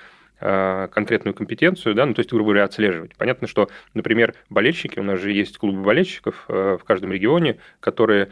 конкретную 0.41 1.35
компетенцию, 1.35 1.95
да, 1.95 2.07
ну, 2.07 2.15
то 2.15 2.21
есть, 2.21 2.31
грубо 2.31 2.51
говоря, 2.51 2.65
отслеживать. 2.65 3.17
Понятно, 3.17 3.49
что, 3.49 3.69
например, 3.95 4.35
болельщики, 4.51 4.99
у 4.99 5.03
нас 5.03 5.21
же 5.21 5.33
есть 5.33 5.59
клубы 5.59 5.83
болельщиков 5.83 6.45
э, 6.49 6.79
в 6.81 6.85
каждом 6.85 7.13
регионе, 7.13 7.59
которые 7.81 8.29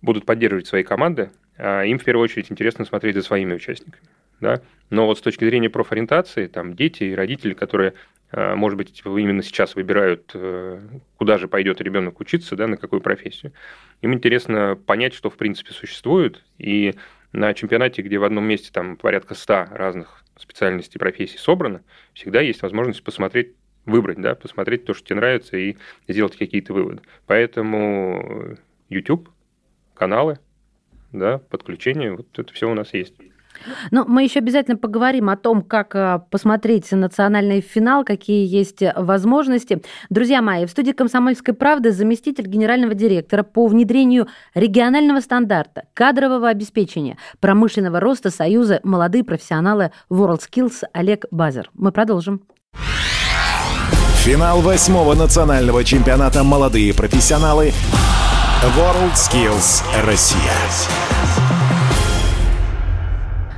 будут 0.00 0.24
поддерживать 0.24 0.66
свои 0.66 0.82
команды, 0.82 1.30
а 1.58 1.82
им 1.82 1.98
в 1.98 2.04
первую 2.04 2.24
очередь 2.24 2.50
интересно 2.50 2.86
смотреть 2.86 3.16
за 3.16 3.22
своими 3.22 3.52
участниками. 3.52 4.04
Да? 4.40 4.62
Но 4.88 5.04
вот 5.04 5.18
с 5.18 5.20
точки 5.20 5.44
зрения 5.44 5.68
профориентации, 5.68 6.46
там 6.46 6.74
дети 6.74 7.04
и 7.04 7.14
родители, 7.14 7.52
которые, 7.52 7.92
э, 8.32 8.54
может 8.54 8.78
быть, 8.78 9.02
именно 9.04 9.42
сейчас 9.42 9.74
выбирают, 9.74 10.34
куда 11.18 11.36
же 11.36 11.46
пойдет 11.46 11.82
ребенок 11.82 12.20
учиться, 12.20 12.56
да, 12.56 12.68
на 12.68 12.78
какую 12.78 13.02
профессию, 13.02 13.52
им 14.00 14.14
интересно 14.14 14.78
понять, 14.86 15.12
что 15.12 15.28
в 15.28 15.36
принципе 15.36 15.72
существует, 15.72 16.42
и 16.56 16.94
на 17.32 17.52
чемпионате, 17.52 18.00
где 18.00 18.18
в 18.18 18.24
одном 18.24 18.44
месте 18.44 18.70
там 18.72 18.96
порядка 18.96 19.34
100 19.34 19.66
разных 19.72 20.24
специальностей, 20.40 20.98
профессий 20.98 21.38
собрано, 21.38 21.82
всегда 22.14 22.40
есть 22.40 22.62
возможность 22.62 23.02
посмотреть, 23.04 23.54
выбрать, 23.86 24.20
да, 24.20 24.34
посмотреть 24.34 24.84
то, 24.84 24.94
что 24.94 25.06
тебе 25.06 25.16
нравится, 25.16 25.56
и 25.56 25.76
сделать 26.08 26.36
какие-то 26.36 26.72
выводы. 26.72 27.02
Поэтому 27.26 28.56
YouTube, 28.88 29.28
каналы, 29.94 30.38
да, 31.12 31.38
подключение, 31.38 32.14
вот 32.14 32.38
это 32.38 32.52
все 32.52 32.70
у 32.70 32.74
нас 32.74 32.94
есть. 32.94 33.14
Ну, 33.90 34.04
мы 34.06 34.24
еще 34.24 34.38
обязательно 34.38 34.76
поговорим 34.76 35.28
о 35.28 35.36
том, 35.36 35.62
как 35.62 35.94
э, 35.94 36.20
посмотреть 36.30 36.90
национальный 36.92 37.60
финал, 37.60 38.04
какие 38.04 38.46
есть 38.46 38.82
возможности. 38.96 39.82
Друзья 40.08 40.40
мои, 40.42 40.66
в 40.66 40.70
студии 40.70 40.92
«Комсомольской 40.92 41.54
правды» 41.54 41.92
заместитель 41.92 42.46
генерального 42.46 42.94
директора 42.94 43.42
по 43.42 43.66
внедрению 43.66 44.28
регионального 44.54 45.20
стандарта, 45.20 45.84
кадрового 45.94 46.48
обеспечения, 46.48 47.18
промышленного 47.40 48.00
роста 48.00 48.30
Союза 48.30 48.80
«Молодые 48.82 49.24
профессионалы 49.24 49.92
WorldSkills» 50.10 50.84
Олег 50.92 51.26
Базер. 51.30 51.70
Мы 51.74 51.92
продолжим. 51.92 52.42
Финал 54.24 54.60
восьмого 54.60 55.14
национального 55.14 55.82
чемпионата 55.82 56.44
«Молодые 56.44 56.94
профессионалы» 56.94 57.72
WorldSkills 58.76 59.82
Россия. 60.04 60.52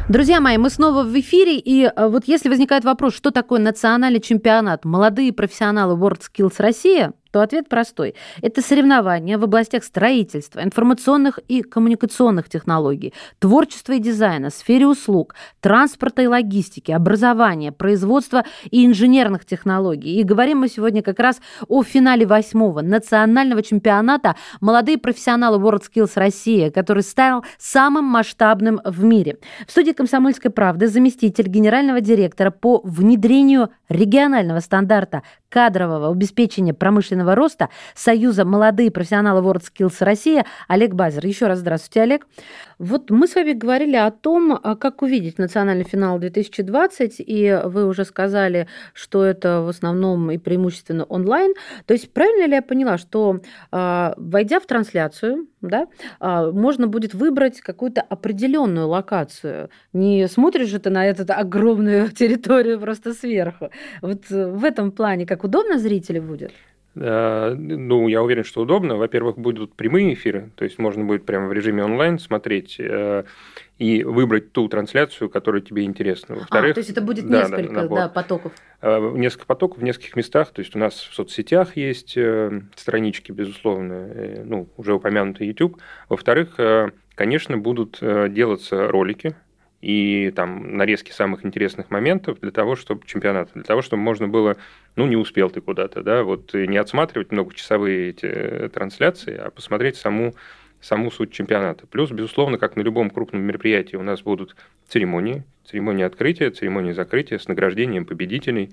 Друзья 0.09 0.41
мои, 0.41 0.59
мы 0.59 0.69
снова 0.69 1.05
в 1.05 1.19
эфире, 1.21 1.59
и 1.59 1.85
э, 1.85 2.09
вот 2.09 2.25
если 2.27 2.49
возникает 2.49 2.85
вопрос, 2.85 3.15
что 3.15 3.31
такое 3.31 3.61
национальный 3.61 4.21
чемпионат, 4.21 4.85
молодые 4.85 5.33
профессионалы 5.33 5.97
WorldSkills 5.97 6.55
Россия, 6.59 7.13
то 7.33 7.41
ответ 7.41 7.69
простой. 7.69 8.15
Это 8.43 8.61
соревнования 8.63 9.39
в 9.39 9.45
областях 9.45 9.85
строительства, 9.85 10.63
информационных 10.63 11.41
и 11.49 11.63
коммуникационных 11.63 12.49
технологий, 12.49 13.15
творчества 13.39 13.95
и 13.95 13.99
дизайна, 13.99 14.51
сфере 14.51 14.87
услуг, 14.87 15.35
транспорта 15.61 16.23
и 16.23 16.27
логистики, 16.27 16.93
образования, 16.93 17.73
производства 17.73 18.45
и 18.71 18.87
инженерных 18.87 19.47
технологий. 19.47 20.21
И 20.21 20.23
говорим 20.23 20.59
мы 20.59 20.69
сегодня 20.69 21.03
как 21.03 21.19
раз 21.19 21.41
о 21.69 21.83
финале 21.83 22.27
восьмого 22.27 22.83
национального 22.83 23.63
чемпионата 23.63 24.37
«Молодые 24.61 24.99
профессионалы 24.99 25.59
WorldSkills 25.59 26.13
Россия», 26.17 26.71
который 26.71 27.03
стал 27.03 27.45
самым 27.59 28.05
масштабным 28.05 28.81
в 28.85 29.03
мире. 29.05 29.39
В 29.67 29.71
студии 29.71 29.93
«Комсомольской 29.93 30.51
правды» 30.51 30.87
заместитель 30.87 31.49
генерального 31.49 32.03
директора 32.03 32.51
по 32.51 32.83
внедрению 32.85 33.71
регионального 33.89 34.61
стандарта 34.61 35.23
кадрового 35.53 36.11
обеспечения 36.11 36.73
промышленного 36.73 37.35
роста 37.35 37.69
Союза 37.95 38.47
«Молодые 38.47 38.91
профессионалы 38.91 39.43
WorldSkills 39.43 39.97
Россия» 40.01 40.47
Олег 40.67 40.95
Базер. 40.95 41.27
Еще 41.27 41.47
раз 41.47 41.59
здравствуйте, 41.59 42.01
Олег. 42.01 42.27
Вот 42.79 43.11
мы 43.11 43.29
с 43.29 43.35
вами 43.35 43.53
говорили 43.53 43.97
о 43.97 44.11
том, 44.11 44.59
а, 44.61 44.77
как 44.77 45.03
увидеть 45.03 45.39
национальный 45.39 45.85
финал 45.85 46.19
2020, 46.19 47.17
и 47.19 47.61
вы 47.65 47.87
уже 47.87 48.07
сказали, 48.07 48.67
что 48.95 49.25
это 49.25 49.61
в 49.61 49.69
основном 49.69 50.31
и 50.31 50.39
преимущественно 50.39 51.05
онлайн. 51.05 51.53
То 51.87 51.93
есть 51.93 52.13
правильно 52.13 52.47
ли 52.47 52.55
я 52.55 52.63
поняла, 52.63 52.97
что 52.97 53.41
а, 53.71 54.15
войдя 54.17 54.59
в 54.59 54.67
трансляцию, 54.67 55.47
да, 55.63 55.87
а, 56.21 56.51
можно 56.51 56.87
будет 56.87 57.15
выбрать 57.15 57.61
какую-то 57.61 58.03
определенную 58.03 58.89
локацию. 58.89 59.71
Не 59.93 60.29
смотришь 60.29 60.69
же 60.69 60.79
ты 60.79 60.91
на 60.91 61.07
эту 61.07 61.25
огромную 61.33 62.11
территорию 62.13 62.81
просто 62.81 63.15
сверху. 63.15 63.71
Вот 64.03 64.29
в 64.29 64.65
этом 64.65 64.93
плане 64.93 65.27
как 65.27 65.45
удобно 65.45 65.79
зрителю 65.79 66.23
будет? 66.23 66.53
Э, 66.95 67.55
ну, 67.57 68.09
я 68.09 68.23
уверен, 68.23 68.45
что 68.45 68.63
удобно. 68.63 68.97
Во-первых, 68.97 69.39
будут 69.39 69.75
прямые 69.75 70.15
эфиры, 70.15 70.51
то 70.57 70.65
есть 70.65 70.79
можно 70.79 71.05
будет 71.05 71.25
прямо 71.25 71.49
в 71.49 71.53
режиме 71.53 71.85
онлайн 71.85 72.19
смотреть 72.19 72.77
э, 72.79 73.25
и 73.83 74.05
выбрать 74.05 74.53
ту 74.53 74.69
трансляцию, 74.69 75.29
которая 75.29 75.61
тебе 75.61 75.83
интересна. 75.83 76.37
Во-вторых, 76.37 76.71
а, 76.71 76.75
то 76.75 76.81
есть 76.81 76.91
это 76.91 77.01
будет 77.01 77.29
да, 77.29 77.41
несколько 77.41 77.89
да, 77.89 77.89
да, 77.89 78.09
потоков? 78.09 78.53
Э, 78.81 79.13
несколько 79.17 79.47
потоков 79.47 79.79
в 79.79 79.83
нескольких 79.83 80.15
местах. 80.15 80.53
То 80.53 80.61
есть 80.61 80.77
у 80.77 80.79
нас 80.79 80.95
в 80.95 81.13
соцсетях 81.13 81.77
есть 81.77 82.17
странички, 82.77 83.33
безусловно, 83.33 84.09
ну, 84.45 84.69
уже 84.77 84.95
упомянутый 84.95 85.49
YouTube. 85.49 85.81
Во-вторых, 86.09 86.57
конечно, 87.17 87.59
будут 87.59 87.99
делаться 88.01 88.87
ролики, 88.87 89.35
и 89.83 90.33
там 90.35 90.77
нарезки 90.77 91.11
самых 91.11 91.45
интересных 91.45 91.91
моментов 91.91 92.39
для 92.41 92.53
того, 92.53 92.77
чтобы 92.77 93.05
чемпионат, 93.05 93.51
для 93.53 93.65
того, 93.65 93.83
чтобы 93.83 94.01
можно 94.03 94.29
было, 94.29 94.57
ну, 94.95 95.07
не 95.07 95.17
успел 95.17 95.51
ты 95.51 95.61
куда-то, 95.61 96.03
да, 96.03 96.23
вот 96.23 96.55
не 96.55 96.77
отсматривать 96.77 97.33
многочасовые 97.33 98.11
эти 98.11 98.27
э, 98.27 98.69
трансляции, 98.69 99.37
а 99.37 99.51
посмотреть 99.51 99.97
саму, 99.97 100.35
саму 100.83 101.11
суть 101.11 101.33
чемпионата. 101.33 101.87
Плюс, 101.87 102.11
безусловно, 102.11 102.59
как 102.59 102.77
на 102.77 102.83
любом 102.83 103.09
крупном 103.09 103.43
мероприятии, 103.43 103.97
у 103.97 104.03
нас 104.03 104.21
будут 104.23 104.57
церемонии, 104.89 105.45
церемонии 105.65 106.05
открытия, 106.05 106.51
церемонии 106.51 106.93
закрытия 106.93 107.39
с 107.39 107.49
награждением 107.49 108.05
победителей. 108.05 108.73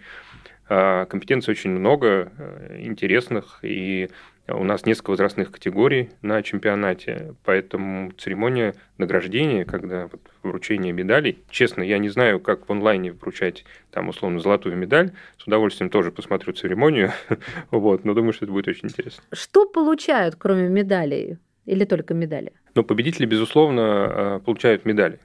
А, 0.68 1.06
компетенций 1.06 1.52
очень 1.52 1.72
много, 1.72 2.32
э, 2.38 2.78
интересных, 2.82 3.60
и 3.64 4.10
у 4.48 4.64
нас 4.64 4.86
несколько 4.86 5.12
возрастных 5.12 5.52
категорий 5.52 6.10
на 6.22 6.42
чемпионате, 6.44 7.36
поэтому 7.44 8.12
церемония 8.18 8.74
награждения, 8.98 9.66
когда 9.66 10.08
вот 10.08 10.22
вручение 10.44 10.94
медалей, 10.94 11.44
честно, 11.50 11.84
я 11.84 11.98
не 11.98 12.10
знаю, 12.10 12.40
как 12.40 12.68
в 12.68 12.72
онлайне 12.72 13.12
вручать 13.12 13.66
там 13.92 14.10
условно 14.10 14.40
золотую 14.40 14.76
медаль, 14.76 15.12
с 15.38 15.46
удовольствием 15.46 15.90
тоже 15.90 16.12
посмотрю 16.12 16.54
церемонию, 16.54 17.12
вот, 17.72 18.06
но 18.06 18.14
думаю, 18.14 18.34
что 18.34 18.46
это 18.46 18.54
будет 18.54 18.68
очень 18.68 18.90
интересно. 18.90 19.24
Что 19.32 19.66
получают, 19.66 20.36
кроме 20.36 20.68
медалей, 20.70 21.38
или 21.70 21.86
только 21.86 22.14
медали? 22.14 22.52
Ну, 22.76 22.84
победители, 22.84 23.26
безусловно, 23.26 23.82
э, 23.82 24.40
получают 24.46 24.86
медали. 24.86 25.20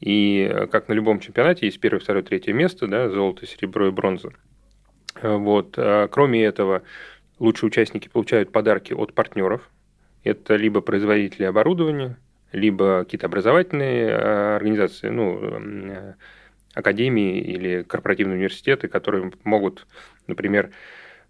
И 0.00 0.48
э, 0.50 0.66
как 0.66 0.88
на 0.88 0.94
любом 0.94 1.20
чемпионате 1.20 1.66
есть 1.66 1.80
первое, 1.80 2.00
второе, 2.00 2.22
третье 2.22 2.52
место, 2.52 2.86
да, 2.86 3.08
золото, 3.08 3.46
серебро 3.46 3.88
и 3.88 3.90
бронза. 3.90 4.30
Э, 5.20 5.36
вот. 5.36 5.78
Кроме 6.10 6.44
этого, 6.44 6.82
лучшие 7.38 7.68
участники 7.68 8.08
получают 8.08 8.52
подарки 8.52 8.92
от 8.92 9.12
партнеров. 9.12 9.70
Это 10.22 10.56
либо 10.56 10.80
производители 10.80 11.44
оборудования, 11.44 12.16
либо 12.52 13.04
какие-то 13.04 13.26
образовательные 13.26 14.14
организации, 14.56 15.08
ну, 15.08 15.38
э, 15.42 16.14
академии 16.74 17.40
или 17.40 17.82
корпоративные 17.82 18.36
университеты, 18.36 18.88
которые 18.88 19.32
могут, 19.44 19.86
например, 20.26 20.70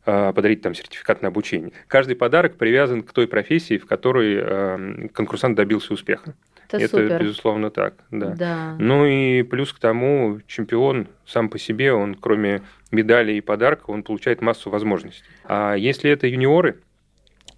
подарить 0.05 0.61
там 0.61 0.75
сертификат 0.75 1.23
на 1.23 1.29
обучение. 1.29 1.73
Каждый 1.89 2.15
подарок 2.15 2.57
привязан 2.57 3.03
к 3.03 3.13
той 3.13 3.27
профессии, 3.27 3.79
в 3.79 3.87
которой 3.87 5.09
конкурсант 5.09 5.57
добился 5.57 5.95
успеха. 5.95 6.35
Это, 6.69 6.85
Это 6.85 6.97
супер. 6.97 7.23
безусловно 7.23 7.71
так, 7.71 7.95
да. 8.11 8.31
да. 8.31 8.77
Ну 8.79 9.07
и 9.07 9.43
плюс 9.43 9.73
к 9.73 9.79
тому, 9.79 10.41
чемпион 10.47 11.09
сам 11.27 11.49
по 11.49 11.59
себе, 11.59 11.93
он 11.93 12.15
кроме 12.15 12.63
медалей 12.91 13.39
и 13.39 13.41
подарков, 13.41 13.91
он 13.91 14.03
получает 14.03 14.41
массу 14.41 14.71
возможностей. 14.71 15.25
А 15.45 15.75
если 15.75 16.11
это 16.11 16.27
юниоры, 16.27 16.81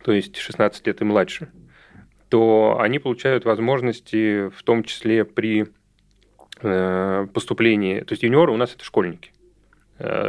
то 0.03 0.12
есть 0.12 0.37
16 0.37 0.87
лет 0.87 1.00
и 1.00 1.05
младше, 1.05 1.49
то 2.29 2.79
они 2.81 2.99
получают 2.99 3.45
возможности 3.45 4.49
в 4.49 4.62
том 4.65 4.83
числе 4.83 5.25
при 5.25 5.67
э, 6.61 7.26
поступлении. 7.33 8.00
То 8.00 8.12
есть 8.12 8.23
юниоры 8.23 8.53
у 8.53 8.57
нас 8.57 8.75
это 8.75 8.85
школьники. 8.85 9.31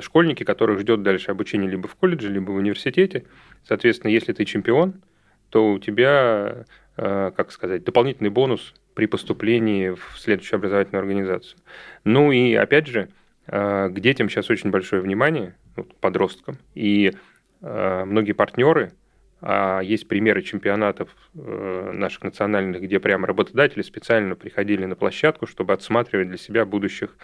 Школьники, 0.02 0.44
которых 0.44 0.80
ждет 0.80 1.04
дальше 1.04 1.32
обучение 1.32 1.70
либо 1.70 1.88
в 1.88 1.96
колледже, 1.96 2.30
либо 2.30 2.52
в 2.52 2.56
университете. 2.56 3.26
Соответственно, 3.68 4.12
если 4.12 4.34
ты 4.34 4.46
чемпион, 4.46 5.02
то 5.50 5.72
у 5.74 5.80
тебя, 5.80 6.66
как 6.96 7.52
сказать, 7.52 7.84
дополнительный 7.84 8.30
бонус 8.30 8.74
при 8.94 9.06
поступлении 9.06 9.90
в 9.90 10.18
следующую 10.18 10.58
образовательную 10.58 11.02
организацию. 11.02 11.60
Ну 12.04 12.32
и 12.32 12.54
опять 12.54 12.88
же, 12.88 13.10
к 13.46 13.94
детям 13.96 14.30
сейчас 14.30 14.50
очень 14.50 14.72
большое 14.72 15.02
внимание, 15.02 15.56
подросткам, 16.00 16.58
и 16.74 17.14
многие 17.62 18.34
партнеры– 18.34 18.92
а 19.40 19.82
есть 19.82 20.08
примеры 20.08 20.42
чемпионатов 20.42 21.10
э, 21.36 21.92
наших 21.94 22.24
национальных, 22.24 22.82
где 22.82 23.00
прямо 23.00 23.28
работодатели 23.28 23.84
специально 23.84 24.36
приходили 24.36 24.86
на 24.86 24.96
площадку, 24.96 25.46
чтобы 25.46 25.74
отсматривать 25.74 26.30
для 26.30 26.38
себя 26.38 26.66
будущих 26.66 27.16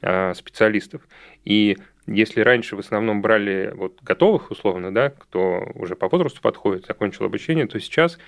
специалистов. 0.00 1.02
И 1.44 1.76
если 2.06 2.40
раньше 2.40 2.76
в 2.76 2.78
основном 2.78 3.20
брали 3.20 3.72
вот 3.74 3.98
готовых, 4.02 4.50
условно, 4.50 4.92
да, 4.92 5.10
кто 5.10 5.70
уже 5.74 5.94
по 5.94 6.08
возрасту 6.08 6.40
подходит, 6.40 6.86
закончил 6.86 7.26
обучение, 7.26 7.66
то 7.66 7.78
сейчас 7.78 8.18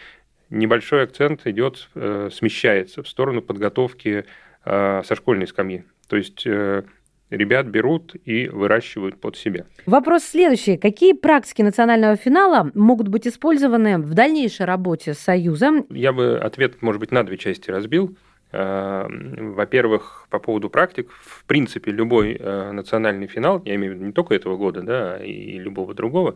небольшой 0.50 1.04
акцент 1.04 1.46
идет, 1.46 1.88
э, 1.94 2.28
смещается 2.32 3.02
в 3.02 3.08
сторону 3.08 3.40
подготовки 3.40 4.26
а, 4.64 5.02
со 5.04 5.14
школьной 5.14 5.46
скамьи. 5.46 5.84
То 6.08 6.16
есть 6.16 6.42
э, 6.44 6.82
ребят 7.30 7.66
берут 7.66 8.14
и 8.24 8.48
выращивают 8.48 9.18
под 9.18 9.36
себя. 9.36 9.64
Вопрос 9.86 10.24
следующий. 10.24 10.76
Какие 10.76 11.14
практики 11.14 11.62
национального 11.62 12.16
финала 12.16 12.70
могут 12.74 13.08
быть 13.08 13.26
использованы 13.26 13.98
в 13.98 14.12
дальнейшей 14.12 14.66
работе 14.66 15.14
с 15.14 15.18
Союзом? 15.18 15.86
Я 15.88 16.12
бы 16.12 16.38
ответ, 16.38 16.82
может 16.82 17.00
быть, 17.00 17.12
на 17.12 17.24
две 17.24 17.38
части 17.38 17.70
разбил. 17.70 18.16
Э, 18.52 19.06
во-первых, 19.08 20.26
по 20.28 20.38
поводу 20.38 20.70
практик, 20.70 21.10
в 21.10 21.44
принципе, 21.44 21.92
любой 21.92 22.36
э, 22.38 22.72
национальный 22.72 23.28
финал, 23.28 23.62
я 23.64 23.76
имею 23.76 23.92
в 23.92 23.96
виду 23.96 24.06
не 24.06 24.12
только 24.12 24.34
этого 24.34 24.56
года, 24.56 24.82
да, 24.82 25.24
и 25.24 25.58
любого 25.58 25.94
другого, 25.94 26.34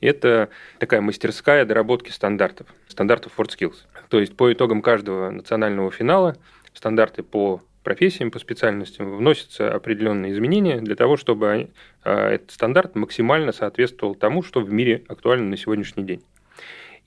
это 0.00 0.48
такая 0.78 1.00
мастерская 1.00 1.64
доработки 1.64 2.10
стандартов, 2.10 2.68
стандартов 2.86 3.32
WorldSkills. 3.36 3.76
То 4.08 4.20
есть 4.20 4.36
по 4.36 4.52
итогам 4.52 4.80
каждого 4.80 5.30
национального 5.30 5.90
финала 5.90 6.36
стандарты 6.72 7.22
по 7.22 7.62
профессиям, 7.82 8.30
по 8.30 8.38
специальностям 8.38 9.16
вносятся 9.16 9.72
определенные 9.74 10.32
изменения 10.32 10.80
для 10.80 10.96
того, 10.96 11.16
чтобы 11.16 11.70
а, 12.04 12.30
этот 12.30 12.50
стандарт 12.50 12.94
максимально 12.94 13.52
соответствовал 13.52 14.14
тому, 14.14 14.42
что 14.42 14.60
в 14.60 14.70
мире 14.70 15.04
актуально 15.08 15.48
на 15.50 15.56
сегодняшний 15.56 16.04
день. 16.04 16.22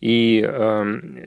И 0.02 0.38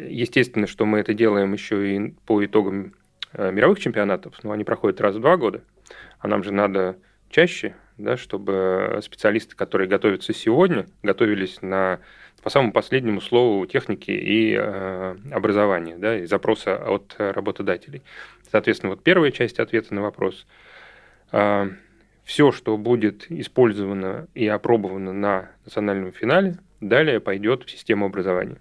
естественно, 0.08 0.66
что 0.66 0.86
мы 0.86 1.00
это 1.00 1.12
делаем 1.12 1.52
еще 1.52 1.94
и 1.96 2.14
по 2.24 2.42
итогам 2.42 2.94
мировых 3.36 3.80
чемпионатов, 3.80 4.34
но 4.42 4.52
они 4.52 4.64
проходят 4.64 5.00
раз 5.00 5.16
в 5.16 5.20
два 5.20 5.36
года, 5.36 5.62
а 6.18 6.28
нам 6.28 6.42
же 6.42 6.52
надо 6.52 6.96
чаще, 7.30 7.74
да, 7.98 8.16
чтобы 8.16 9.00
специалисты, 9.02 9.56
которые 9.56 9.88
готовятся 9.88 10.32
сегодня, 10.34 10.86
готовились 11.02 11.62
на, 11.62 12.00
по 12.42 12.50
самому 12.50 12.72
последнему 12.72 13.20
слову 13.20 13.66
техники 13.66 14.10
и 14.10 14.54
э, 14.58 15.16
образования, 15.30 15.96
да, 15.96 16.18
и 16.18 16.26
запроса 16.26 16.76
от 16.76 17.14
работодателей. 17.18 18.02
Соответственно, 18.50 18.90
вот 18.90 19.02
первая 19.02 19.30
часть 19.30 19.58
ответа 19.58 19.94
на 19.94 20.02
вопрос. 20.02 20.46
А, 21.30 21.68
Все, 22.24 22.52
что 22.52 22.76
будет 22.76 23.30
использовано 23.30 24.28
и 24.34 24.46
опробовано 24.46 25.12
на 25.12 25.50
национальном 25.64 26.12
финале, 26.12 26.58
далее 26.80 27.18
пойдет 27.18 27.64
в 27.64 27.70
систему 27.70 28.06
образования. 28.06 28.58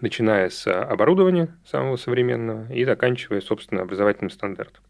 Начиная 0.00 0.50
с 0.50 0.66
оборудования 0.66 1.56
самого 1.64 1.96
современного 1.96 2.72
и 2.72 2.84
заканчивая, 2.84 3.40
собственно, 3.40 3.82
образовательным 3.82 4.30
стандартом. 4.30 4.82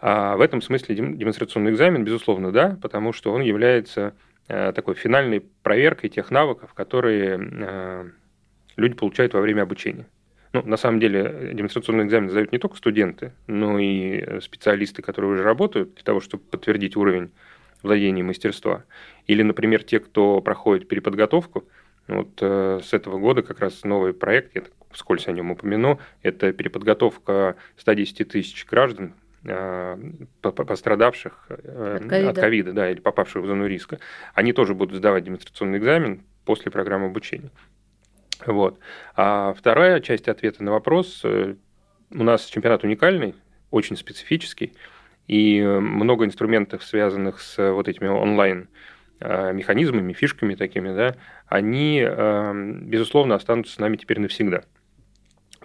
А 0.00 0.36
в 0.36 0.40
этом 0.40 0.62
смысле 0.62 0.94
демонстрационный 0.94 1.72
экзамен, 1.72 2.04
безусловно, 2.04 2.52
да, 2.52 2.78
потому 2.80 3.12
что 3.12 3.32
он 3.32 3.42
является 3.42 4.14
э, 4.46 4.72
такой 4.72 4.94
финальной 4.94 5.40
проверкой 5.40 6.10
тех 6.10 6.30
навыков, 6.30 6.72
которые 6.74 7.38
э, 7.40 8.10
люди 8.76 8.94
получают 8.94 9.34
во 9.34 9.40
время 9.40 9.62
обучения. 9.62 10.06
Ну, 10.52 10.62
на 10.62 10.76
самом 10.76 11.00
деле, 11.00 11.50
демонстрационный 11.52 12.04
экзамен 12.04 12.30
сдают 12.30 12.52
не 12.52 12.58
только 12.58 12.76
студенты, 12.76 13.32
но 13.46 13.78
и 13.78 14.40
специалисты, 14.40 15.02
которые 15.02 15.32
уже 15.32 15.42
работают, 15.42 15.94
для 15.94 16.04
того, 16.04 16.20
чтобы 16.20 16.44
подтвердить 16.44 16.96
уровень 16.96 17.30
владения 17.82 18.22
мастерства. 18.22 18.84
Или, 19.26 19.42
например, 19.42 19.82
те, 19.82 20.00
кто 20.00 20.40
проходит 20.40 20.88
переподготовку. 20.88 21.64
Вот 22.08 22.38
э, 22.40 22.80
с 22.82 22.94
этого 22.94 23.18
года 23.18 23.42
как 23.42 23.60
раз 23.60 23.84
новый 23.84 24.14
проект, 24.14 24.56
я 24.56 24.62
вскользь 24.90 25.28
о 25.28 25.32
нем 25.32 25.50
упомяну, 25.50 26.00
это 26.22 26.52
переподготовка 26.52 27.56
110 27.76 28.28
тысяч 28.28 28.66
граждан, 28.66 29.14
э, 29.44 29.96
пострадавших 30.40 31.46
э, 31.50 32.28
от 32.28 32.36
ковида, 32.36 32.72
да, 32.72 32.90
или 32.90 33.00
попавших 33.00 33.42
в 33.42 33.46
зону 33.46 33.66
риска. 33.66 33.98
Они 34.34 34.54
тоже 34.54 34.74
будут 34.74 34.96
сдавать 34.96 35.24
демонстрационный 35.24 35.78
экзамен 35.78 36.22
после 36.46 36.72
программы 36.72 37.06
обучения. 37.06 37.50
Вот. 38.46 38.78
А 39.14 39.52
вторая 39.52 40.00
часть 40.00 40.28
ответа 40.28 40.64
на 40.64 40.70
вопрос. 40.72 41.20
Э, 41.24 41.56
у 42.10 42.22
нас 42.22 42.46
чемпионат 42.46 42.84
уникальный, 42.84 43.34
очень 43.70 43.98
специфический, 43.98 44.72
и 45.26 45.60
много 45.62 46.24
инструментов, 46.24 46.82
связанных 46.82 47.42
с 47.42 47.70
вот 47.70 47.86
этими 47.86 48.08
онлайн 48.08 48.62
э, 48.62 48.97
механизмами, 49.20 50.12
фишками 50.12 50.54
такими, 50.54 50.94
да, 50.94 51.14
они, 51.46 52.04
э, 52.06 52.52
безусловно, 52.82 53.34
останутся 53.34 53.74
с 53.74 53.78
нами 53.78 53.96
теперь 53.96 54.20
навсегда. 54.20 54.62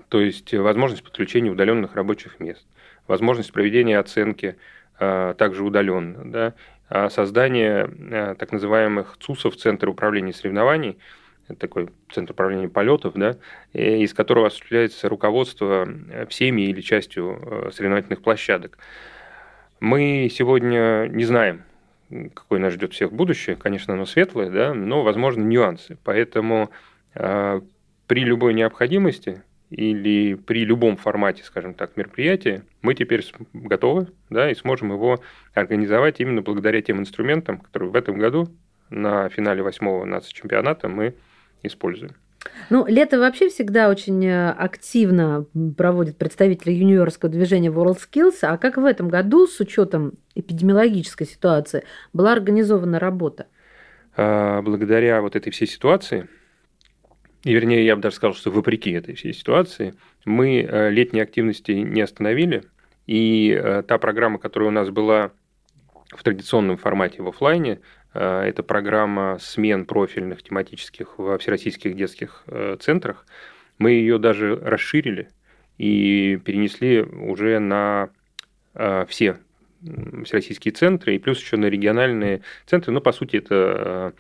То 0.10 0.20
есть 0.22 0.54
возможность 0.54 1.04
подключения 1.04 1.50
удаленных 1.50 1.96
рабочих 1.96 2.40
мест, 2.40 2.66
возможность 3.08 3.52
проведения 3.52 3.98
оценки 3.98 4.58
также 5.00 5.64
удаленно, 5.64 6.32
да, 6.32 6.54
а 6.88 7.10
создание 7.10 8.36
так 8.36 8.52
называемых 8.52 9.18
ЦУСов, 9.20 9.58
Центр 9.58 9.90
управления 9.90 10.34
соревнований, 10.34 11.00
такой 11.60 11.90
центр 12.12 12.34
управления 12.34 12.70
полетов, 12.70 13.14
да, 13.16 13.36
из 13.74 14.14
которого 14.14 14.48
осуществляется 14.48 15.10
руководство 15.10 15.88
э, 16.10 16.26
всеми 16.28 16.62
или 16.64 16.82
частью 16.82 17.40
э, 17.42 17.72
соревновательных 17.72 18.22
площадок. 18.22 18.78
Мы 19.80 20.30
сегодня 20.32 21.08
не 21.12 21.26
знаем, 21.26 21.64
какое 22.34 22.60
нас 22.60 22.74
ждет 22.74 22.94
всех 22.94 23.12
будущее. 23.12 23.56
Конечно, 23.56 23.94
оно 23.94 24.06
светлое, 24.06 24.50
да, 24.50 24.74
но, 24.74 25.04
возможно, 25.04 25.42
нюансы. 25.44 25.98
Поэтому 26.04 26.70
э, 27.16 27.62
при 28.08 28.24
любой 28.24 28.54
необходимости 28.54 29.44
или 29.70 30.36
при 30.36 30.66
любом 30.66 30.98
формате, 30.98 31.44
скажем 31.44 31.74
так, 31.74 31.98
мероприятия, 31.98 32.64
мы 32.82 32.94
теперь 32.94 33.26
готовы 33.54 34.08
да, 34.30 34.52
и 34.52 34.56
сможем 34.56 34.92
его 34.92 35.20
организовать 35.54 36.20
именно 36.20 36.42
благодаря 36.42 36.82
тем 36.82 37.00
инструментам, 37.00 37.58
которые 37.58 37.90
в 37.90 37.96
этом 37.96 38.20
году 38.20 38.48
на 38.90 39.30
финале 39.30 39.64
восьмого 39.64 40.06
нацчемпионата 40.06 40.90
мы 40.90 41.16
используем. 41.64 42.14
Ну, 42.70 42.86
лето 42.88 43.20
вообще 43.20 43.50
всегда 43.50 43.90
очень 43.90 44.26
э, 44.26 44.50
активно 44.52 45.46
проводит 45.78 46.18
представители 46.18 46.72
юниорского 46.72 47.32
движения 47.32 47.70
WorldSkills. 47.70 48.40
А 48.42 48.58
как 48.58 48.78
в 48.78 48.86
этом 48.86 49.10
году, 49.10 49.48
с 49.48 49.60
учетом 49.60 50.14
эпидемиологической 50.36 51.28
ситуации, 51.28 51.84
была 52.14 52.34
организована 52.34 53.00
работа? 53.00 53.48
А, 54.16 54.62
благодаря 54.62 55.22
вот 55.22 55.36
этой 55.36 55.52
всей 55.52 55.68
ситуации, 55.68 56.28
и 57.44 57.54
вернее, 57.54 57.86
я 57.86 57.96
бы 57.96 58.02
даже 58.02 58.16
сказал, 58.16 58.34
что 58.34 58.52
вопреки 58.52 58.92
этой 58.92 59.16
всей 59.16 59.34
ситуации, 59.34 59.96
мы 60.26 60.62
э, 60.62 60.90
летние 60.90 61.24
активности 61.24 61.72
не 61.72 62.02
остановили, 62.02 62.64
и 63.06 63.52
э, 63.52 63.84
та 63.84 63.98
программа, 63.98 64.40
которая 64.40 64.70
у 64.70 64.74
нас 64.74 64.90
была 64.90 65.32
в 66.10 66.24
традиционном 66.24 66.78
формате 66.78 67.22
в 67.22 67.28
офлайне, 67.28 67.80
это 68.14 68.62
программа 68.64 69.38
смен 69.40 69.86
профильных 69.86 70.44
тематических 70.44 71.18
в 71.18 71.38
всероссийских 71.40 71.96
детских 71.96 72.44
э, 72.48 72.78
центрах. 72.80 73.26
Мы 73.80 73.92
ее 73.92 74.20
даже 74.20 74.56
расширили 74.56 75.30
и 75.78 76.40
перенесли 76.46 77.02
уже 77.02 77.60
на 77.60 78.10
э, 78.76 79.06
все 79.08 79.38
всероссийские 79.82 80.72
центры 80.74 81.16
и 81.16 81.20
плюс 81.20 81.42
еще 81.42 81.58
на 81.58 81.66
региональные 81.66 82.42
центры. 82.66 82.94
Ну, 82.94 83.02
по 83.02 83.12
сути, 83.12 83.38
это 83.38 84.14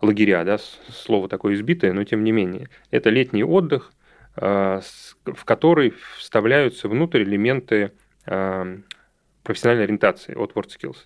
лагеря, 0.00 0.44
да, 0.44 0.56
слово 0.58 1.28
такое 1.28 1.54
избитое, 1.54 1.92
но 1.92 2.04
тем 2.04 2.24
не 2.24 2.32
менее. 2.32 2.70
Это 2.90 3.10
летний 3.10 3.44
отдых, 3.44 3.92
в 4.34 5.44
который 5.44 5.92
вставляются 6.16 6.88
внутрь 6.88 7.22
элементы 7.22 7.92
профессиональной 8.24 9.84
ориентации 9.84 10.34
от 10.34 10.52
WorldSkills. 10.52 10.96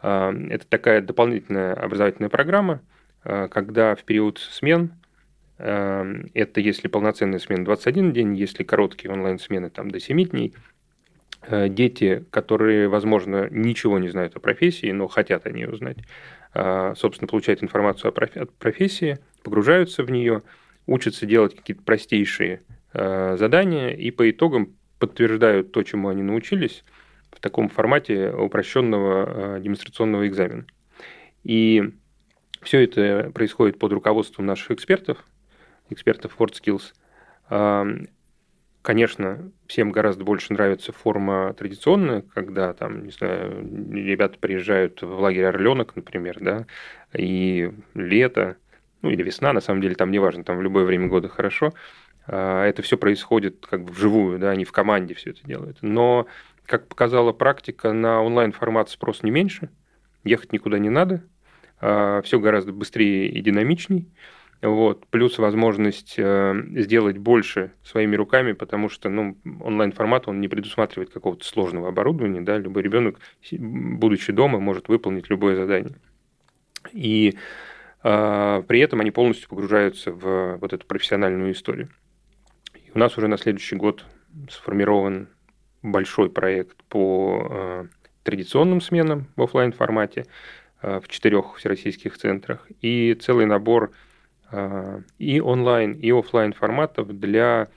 А, 0.00 0.32
это 0.50 0.66
такая 0.66 1.00
дополнительная 1.00 1.74
образовательная 1.74 2.30
программа, 2.30 2.80
а, 3.24 3.48
когда 3.48 3.94
в 3.94 4.04
период 4.04 4.38
смен, 4.38 4.92
а, 5.58 6.06
это 6.34 6.60
если 6.60 6.88
полноценная 6.88 7.38
смена 7.38 7.64
21 7.64 8.12
день, 8.12 8.36
если 8.36 8.62
короткие 8.62 9.12
онлайн-смены 9.12 9.70
там 9.70 9.90
до 9.90 10.00
7 10.00 10.24
дней, 10.24 10.54
дети, 11.48 12.26
которые, 12.30 12.88
возможно, 12.88 13.46
ничего 13.50 14.00
не 14.00 14.08
знают 14.08 14.36
о 14.36 14.40
профессии, 14.40 14.90
но 14.90 15.06
хотят 15.06 15.46
о 15.46 15.50
ней 15.52 15.66
узнать, 15.66 15.98
собственно, 16.52 17.28
получают 17.28 17.62
информацию 17.62 18.08
о 18.10 18.46
профессии, 18.58 19.18
погружаются 19.44 20.02
в 20.02 20.10
нее, 20.10 20.42
учатся 20.86 21.26
делать 21.26 21.54
какие-то 21.54 21.84
простейшие 21.84 22.62
задания 22.92 23.90
и 23.90 24.10
по 24.10 24.28
итогам 24.28 24.74
подтверждают 24.98 25.70
то, 25.70 25.84
чему 25.84 26.08
они 26.08 26.22
научились– 26.22 26.84
в 27.30 27.40
таком 27.40 27.68
формате 27.68 28.30
упрощенного 28.30 29.58
демонстрационного 29.60 30.26
экзамена. 30.26 30.66
И 31.44 31.92
все 32.62 32.84
это 32.84 33.30
происходит 33.32 33.78
под 33.78 33.92
руководством 33.92 34.46
наших 34.46 34.72
экспертов, 34.72 35.24
экспертов 35.90 36.36
WorldSkills. 36.38 38.08
Конечно, 38.82 39.52
всем 39.66 39.90
гораздо 39.90 40.24
больше 40.24 40.52
нравится 40.52 40.92
форма 40.92 41.52
традиционная, 41.52 42.22
когда 42.32 42.72
там, 42.72 43.04
не 43.04 43.10
знаю, 43.10 43.60
ребята 43.92 44.38
приезжают 44.38 45.02
в 45.02 45.20
лагерь 45.20 45.44
Орленок, 45.44 45.94
например, 45.94 46.38
да, 46.40 46.66
и 47.12 47.70
лето, 47.94 48.56
ну 49.02 49.10
или 49.10 49.22
весна, 49.22 49.52
на 49.52 49.60
самом 49.60 49.82
деле, 49.82 49.94
там 49.94 50.10
неважно, 50.10 50.42
там 50.42 50.56
в 50.58 50.62
любое 50.62 50.84
время 50.84 51.08
года 51.08 51.28
хорошо. 51.28 51.74
А, 52.26 52.64
это 52.64 52.80
все 52.82 52.96
происходит 52.96 53.66
как 53.66 53.84
бы 53.84 53.92
вживую, 53.92 54.38
да, 54.38 54.50
они 54.50 54.64
в 54.64 54.72
команде 54.72 55.14
все 55.14 55.30
это 55.30 55.40
делают. 55.44 55.78
Но, 55.82 56.26
как 56.68 56.86
показала 56.86 57.32
практика, 57.32 57.92
на 57.92 58.22
онлайн-формат 58.22 58.90
спрос 58.90 59.22
не 59.22 59.30
меньше, 59.30 59.70
ехать 60.22 60.52
никуда 60.52 60.78
не 60.78 60.90
надо, 60.90 61.24
а, 61.80 62.20
все 62.22 62.38
гораздо 62.38 62.72
быстрее 62.72 63.28
и 63.28 63.40
динамичней. 63.40 64.06
Вот. 64.60 65.06
Плюс 65.06 65.38
возможность 65.38 66.14
э, 66.18 66.62
сделать 66.74 67.16
больше 67.16 67.70
своими 67.84 68.16
руками, 68.16 68.52
потому 68.52 68.88
что 68.88 69.08
ну, 69.08 69.38
онлайн-формат 69.60 70.26
он 70.26 70.40
не 70.40 70.48
предусматривает 70.48 71.10
какого-то 71.10 71.44
сложного 71.44 71.88
оборудования. 71.88 72.40
Да? 72.40 72.58
Любой 72.58 72.82
ребенок, 72.82 73.20
будучи 73.52 74.32
дома, 74.32 74.58
может 74.58 74.88
выполнить 74.88 75.30
любое 75.30 75.54
задание. 75.54 75.94
И 76.92 77.38
э, 78.02 78.62
при 78.66 78.80
этом 78.80 79.00
они 79.00 79.12
полностью 79.12 79.48
погружаются 79.48 80.10
в 80.10 80.56
вот 80.56 80.72
эту 80.72 80.84
профессиональную 80.88 81.52
историю. 81.52 81.90
И 82.74 82.90
у 82.92 82.98
нас 82.98 83.16
уже 83.16 83.28
на 83.28 83.38
следующий 83.38 83.76
год 83.76 84.04
сформирован 84.50 85.28
большой 85.82 86.30
проект 86.30 86.82
по 86.84 87.46
э, 87.50 87.86
традиционным 88.22 88.80
сменам 88.80 89.26
в 89.36 89.42
офлайн 89.42 89.72
формате 89.72 90.26
э, 90.82 91.00
в 91.00 91.08
четырех 91.08 91.56
всероссийских 91.56 92.16
центрах 92.18 92.66
и 92.80 93.14
целый 93.14 93.46
набор 93.46 93.92
а, 94.50 95.02
и 95.18 95.40
онлайн, 95.40 95.92
и 95.92 96.10
офлайн 96.10 96.52
форматов 96.52 97.08
для 97.18 97.68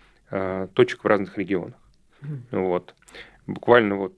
точек 0.73 1.03
в 1.03 1.07
разных 1.07 1.37
регионах. 1.37 1.75
Mm. 2.21 2.61
Вот. 2.61 2.95
Буквально 3.45 3.95
вот 3.97 4.13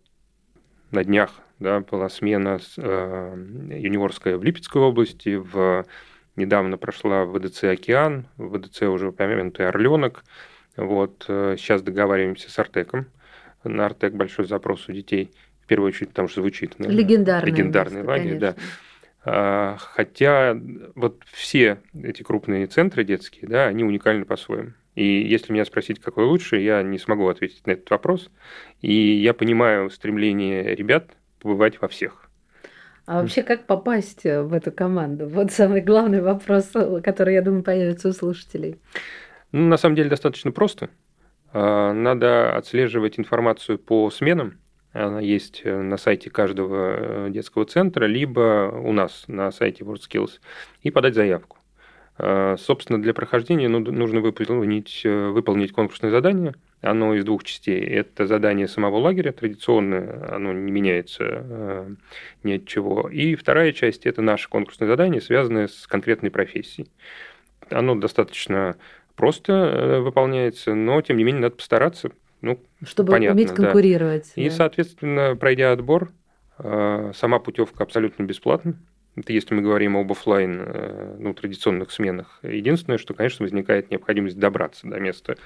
на 0.92 1.04
днях 1.04 1.32
да, 1.58 1.80
была 1.80 2.10
смена 2.10 2.60
э, 2.78 3.36
юниорская 3.72 4.38
в 4.38 4.44
Липецкой 4.44 4.84
области, 4.84 5.34
в, 5.34 5.88
недавно 6.36 6.78
прошла 6.78 7.26
в 7.26 7.40
ВДЦ 7.40 7.64
«Океан», 7.64 8.28
в 8.38 8.56
ВДЦ 8.56 8.84
уже 8.84 9.08
упомянутый 9.08 9.68
«Орленок». 9.68 10.24
Вот, 10.78 11.24
сейчас 11.28 11.82
договариваемся 11.82 12.52
с 12.52 12.60
Артеком. 12.60 13.08
На 13.64 13.86
Артек 13.86 14.14
большой 14.14 14.46
запрос 14.46 14.88
у 14.90 14.92
детей, 14.92 15.32
в 15.62 15.68
первую 15.68 15.90
очередь, 15.90 16.10
потому 16.10 16.28
что 16.28 16.42
звучит. 16.42 16.78
Наверное, 16.80 17.02
легендарный. 17.04 17.52
Легендарный 17.52 17.98
место, 17.98 18.10
лагерь, 18.10 18.40
конечно. 18.40 18.56
да. 18.56 18.56
А, 19.26 19.78
хотя 19.78 20.58
вот 20.96 21.24
все 21.32 21.80
эти 21.94 22.24
крупные 22.24 22.68
центры 22.68 23.04
детские, 23.04 23.48
да, 23.48 23.68
они 23.68 23.84
уникальны 23.84 24.26
по-своему. 24.26 24.72
И 24.96 25.06
если 25.06 25.54
меня 25.54 25.66
спросить, 25.66 26.00
какой 26.00 26.26
лучше, 26.26 26.58
я 26.58 26.84
не 26.84 27.00
смогу 27.00 27.28
ответить 27.28 27.66
на 27.66 27.72
этот 27.72 27.90
вопрос. 27.90 28.30
И 28.82 28.94
я 28.94 29.34
понимаю 29.34 29.90
стремление 29.90 30.76
ребят 30.76 31.18
побывать 31.40 31.82
во 31.82 31.88
всех. 31.88 32.30
А 33.06 33.22
вообще, 33.22 33.44
как 33.44 33.66
попасть 33.66 34.24
в 34.24 34.54
эту 34.54 34.72
команду? 34.72 35.28
Вот 35.28 35.52
самый 35.52 35.82
главный 35.82 36.22
вопрос, 36.22 36.72
который, 37.04 37.34
я 37.34 37.42
думаю, 37.42 37.64
появится 37.64 38.10
у 38.10 38.14
слушателей. 38.14 38.78
Ну, 39.52 39.68
на 39.68 39.78
самом 39.78 39.96
деле 39.96 40.10
достаточно 40.10 40.52
просто. 40.52 40.90
А, 41.54 41.94
надо 41.94 42.56
отслеживать 42.56 43.20
информацию 43.20 43.80
по 43.80 44.10
сменам, 44.10 44.58
она 44.94 45.20
есть 45.20 45.62
э, 45.64 45.82
на 45.82 45.98
сайте 45.98 46.30
каждого 46.30 46.96
э, 46.98 47.30
детского 47.32 47.66
центра, 47.66 48.06
либо 48.06 48.72
у 48.72 48.92
нас 48.92 49.26
на 49.28 49.52
сайте 49.52 49.84
WorldSkills, 49.84 50.40
и 50.84 50.92
подать 50.92 51.16
заявку. 51.16 51.58
Э, 52.20 52.58
собственно, 52.60 53.02
для 53.02 53.16
прохождения 53.16 53.68
ну, 53.68 53.80
нужно 53.80 54.22
выполнить, 54.22 55.02
выполнить 55.04 55.72
конкурсное 55.72 56.12
задание. 56.12 56.54
Оно 56.82 57.16
из 57.16 57.26
двух 57.26 57.44
частей. 57.44 57.82
Это 57.82 58.28
задание 58.28 58.68
самого 58.68 58.98
лагеря, 58.98 59.32
традиционное, 59.32 60.36
оно 60.36 60.54
не 60.54 60.72
меняется 60.72 61.88
ни 62.44 62.54
от 62.54 62.68
чего. 62.68 63.10
И 63.10 63.36
вторая 63.36 63.72
часть– 63.72 64.06
это 64.06 64.22
наше 64.22 64.50
конкурсное 64.50 64.90
задание, 64.90 65.22
связанное 65.22 65.70
с 65.70 65.88
конкретной 65.88 66.30
профессией. 66.30 66.92
Оно 67.70 67.96
достаточно 67.96 68.76
просто 69.16 70.02
выполняется, 70.04 70.74
но, 70.74 71.02
тем 71.02 71.18
не 71.18 71.24
менее, 71.24 71.42
надо 71.42 71.56
постараться, 71.56 72.12
ну, 72.44 72.60
Чтобы 72.84 73.14
понятно, 73.14 73.40
уметь 73.40 73.54
конкурировать. 73.54 74.34
Да. 74.36 74.42
И, 74.42 74.50
соответственно, 74.50 75.36
пройдя 75.36 75.72
отбор, 75.72 76.12
э, 76.60 77.12
сама 77.16 77.40
путевка 77.40 77.84
абсолютно 77.84 78.24
бесплатна. 78.24 78.76
Это 79.16 79.32
если 79.32 79.56
мы 79.56 79.62
говорим 79.62 79.96
об 79.96 80.12
офлайн, 80.12 80.62
э, 80.66 81.16
ну, 81.20 81.34
традиционных 81.34 81.92
сменах. 81.92 82.40
Единственное, 82.44 82.98
что, 82.98 83.14
конечно, 83.14 83.44
возникает 83.44 83.92
необходимость 83.92 84.38
добраться 84.38 84.88
до 84.88 85.00
места 85.00 85.38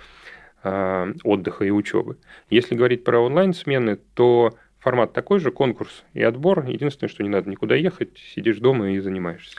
э, 0.63 1.13
отдыха 1.23 1.65
и 1.65 1.69
учебы. 1.69 2.17
Если 2.49 2.73
говорить 2.73 3.03
про 3.03 3.19
онлайн-смены, 3.19 3.99
то 4.15 4.55
формат 4.79 5.13
такой 5.13 5.39
же, 5.39 5.51
конкурс 5.51 6.03
и 6.15 6.23
отбор. 6.23 6.65
Единственное, 6.65 7.09
что 7.09 7.21
не 7.21 7.29
надо 7.29 7.47
никуда 7.47 7.75
ехать, 7.75 8.17
сидишь 8.33 8.57
дома 8.57 8.91
и 8.91 8.99
занимаешься. 8.99 9.55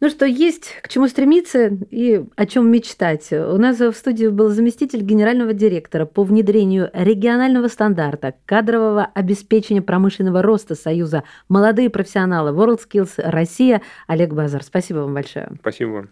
Ну 0.00 0.10
что, 0.10 0.26
есть 0.26 0.76
к 0.82 0.88
чему 0.88 1.08
стремиться 1.08 1.70
и 1.90 2.24
о 2.36 2.46
чем 2.46 2.70
мечтать. 2.70 3.32
У 3.32 3.56
нас 3.56 3.80
в 3.80 3.92
студии 3.94 4.28
был 4.28 4.48
заместитель 4.48 5.00
генерального 5.00 5.52
директора 5.52 6.06
по 6.06 6.22
внедрению 6.22 6.90
регионального 6.92 7.66
стандарта 7.66 8.34
кадрового 8.46 9.10
обеспечения 9.12 9.82
промышленного 9.82 10.40
роста 10.40 10.76
Союза 10.76 11.24
«Молодые 11.48 11.90
профессионалы» 11.90 12.52
WorldSkills 12.52 13.14
Россия 13.16 13.82
Олег 14.06 14.32
Базар. 14.34 14.62
Спасибо 14.62 14.98
вам 14.98 15.14
большое. 15.14 15.50
Спасибо 15.60 15.88
вам. 15.88 16.08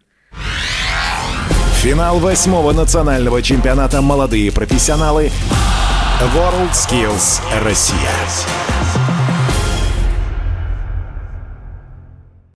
Финал 1.77 2.19
восьмого 2.19 2.73
национального 2.73 3.41
чемпионата 3.41 4.03
«Молодые 4.03 4.51
профессионалы» 4.51 5.31
WorldSkills 6.35 7.41
Россия. 7.63 8.11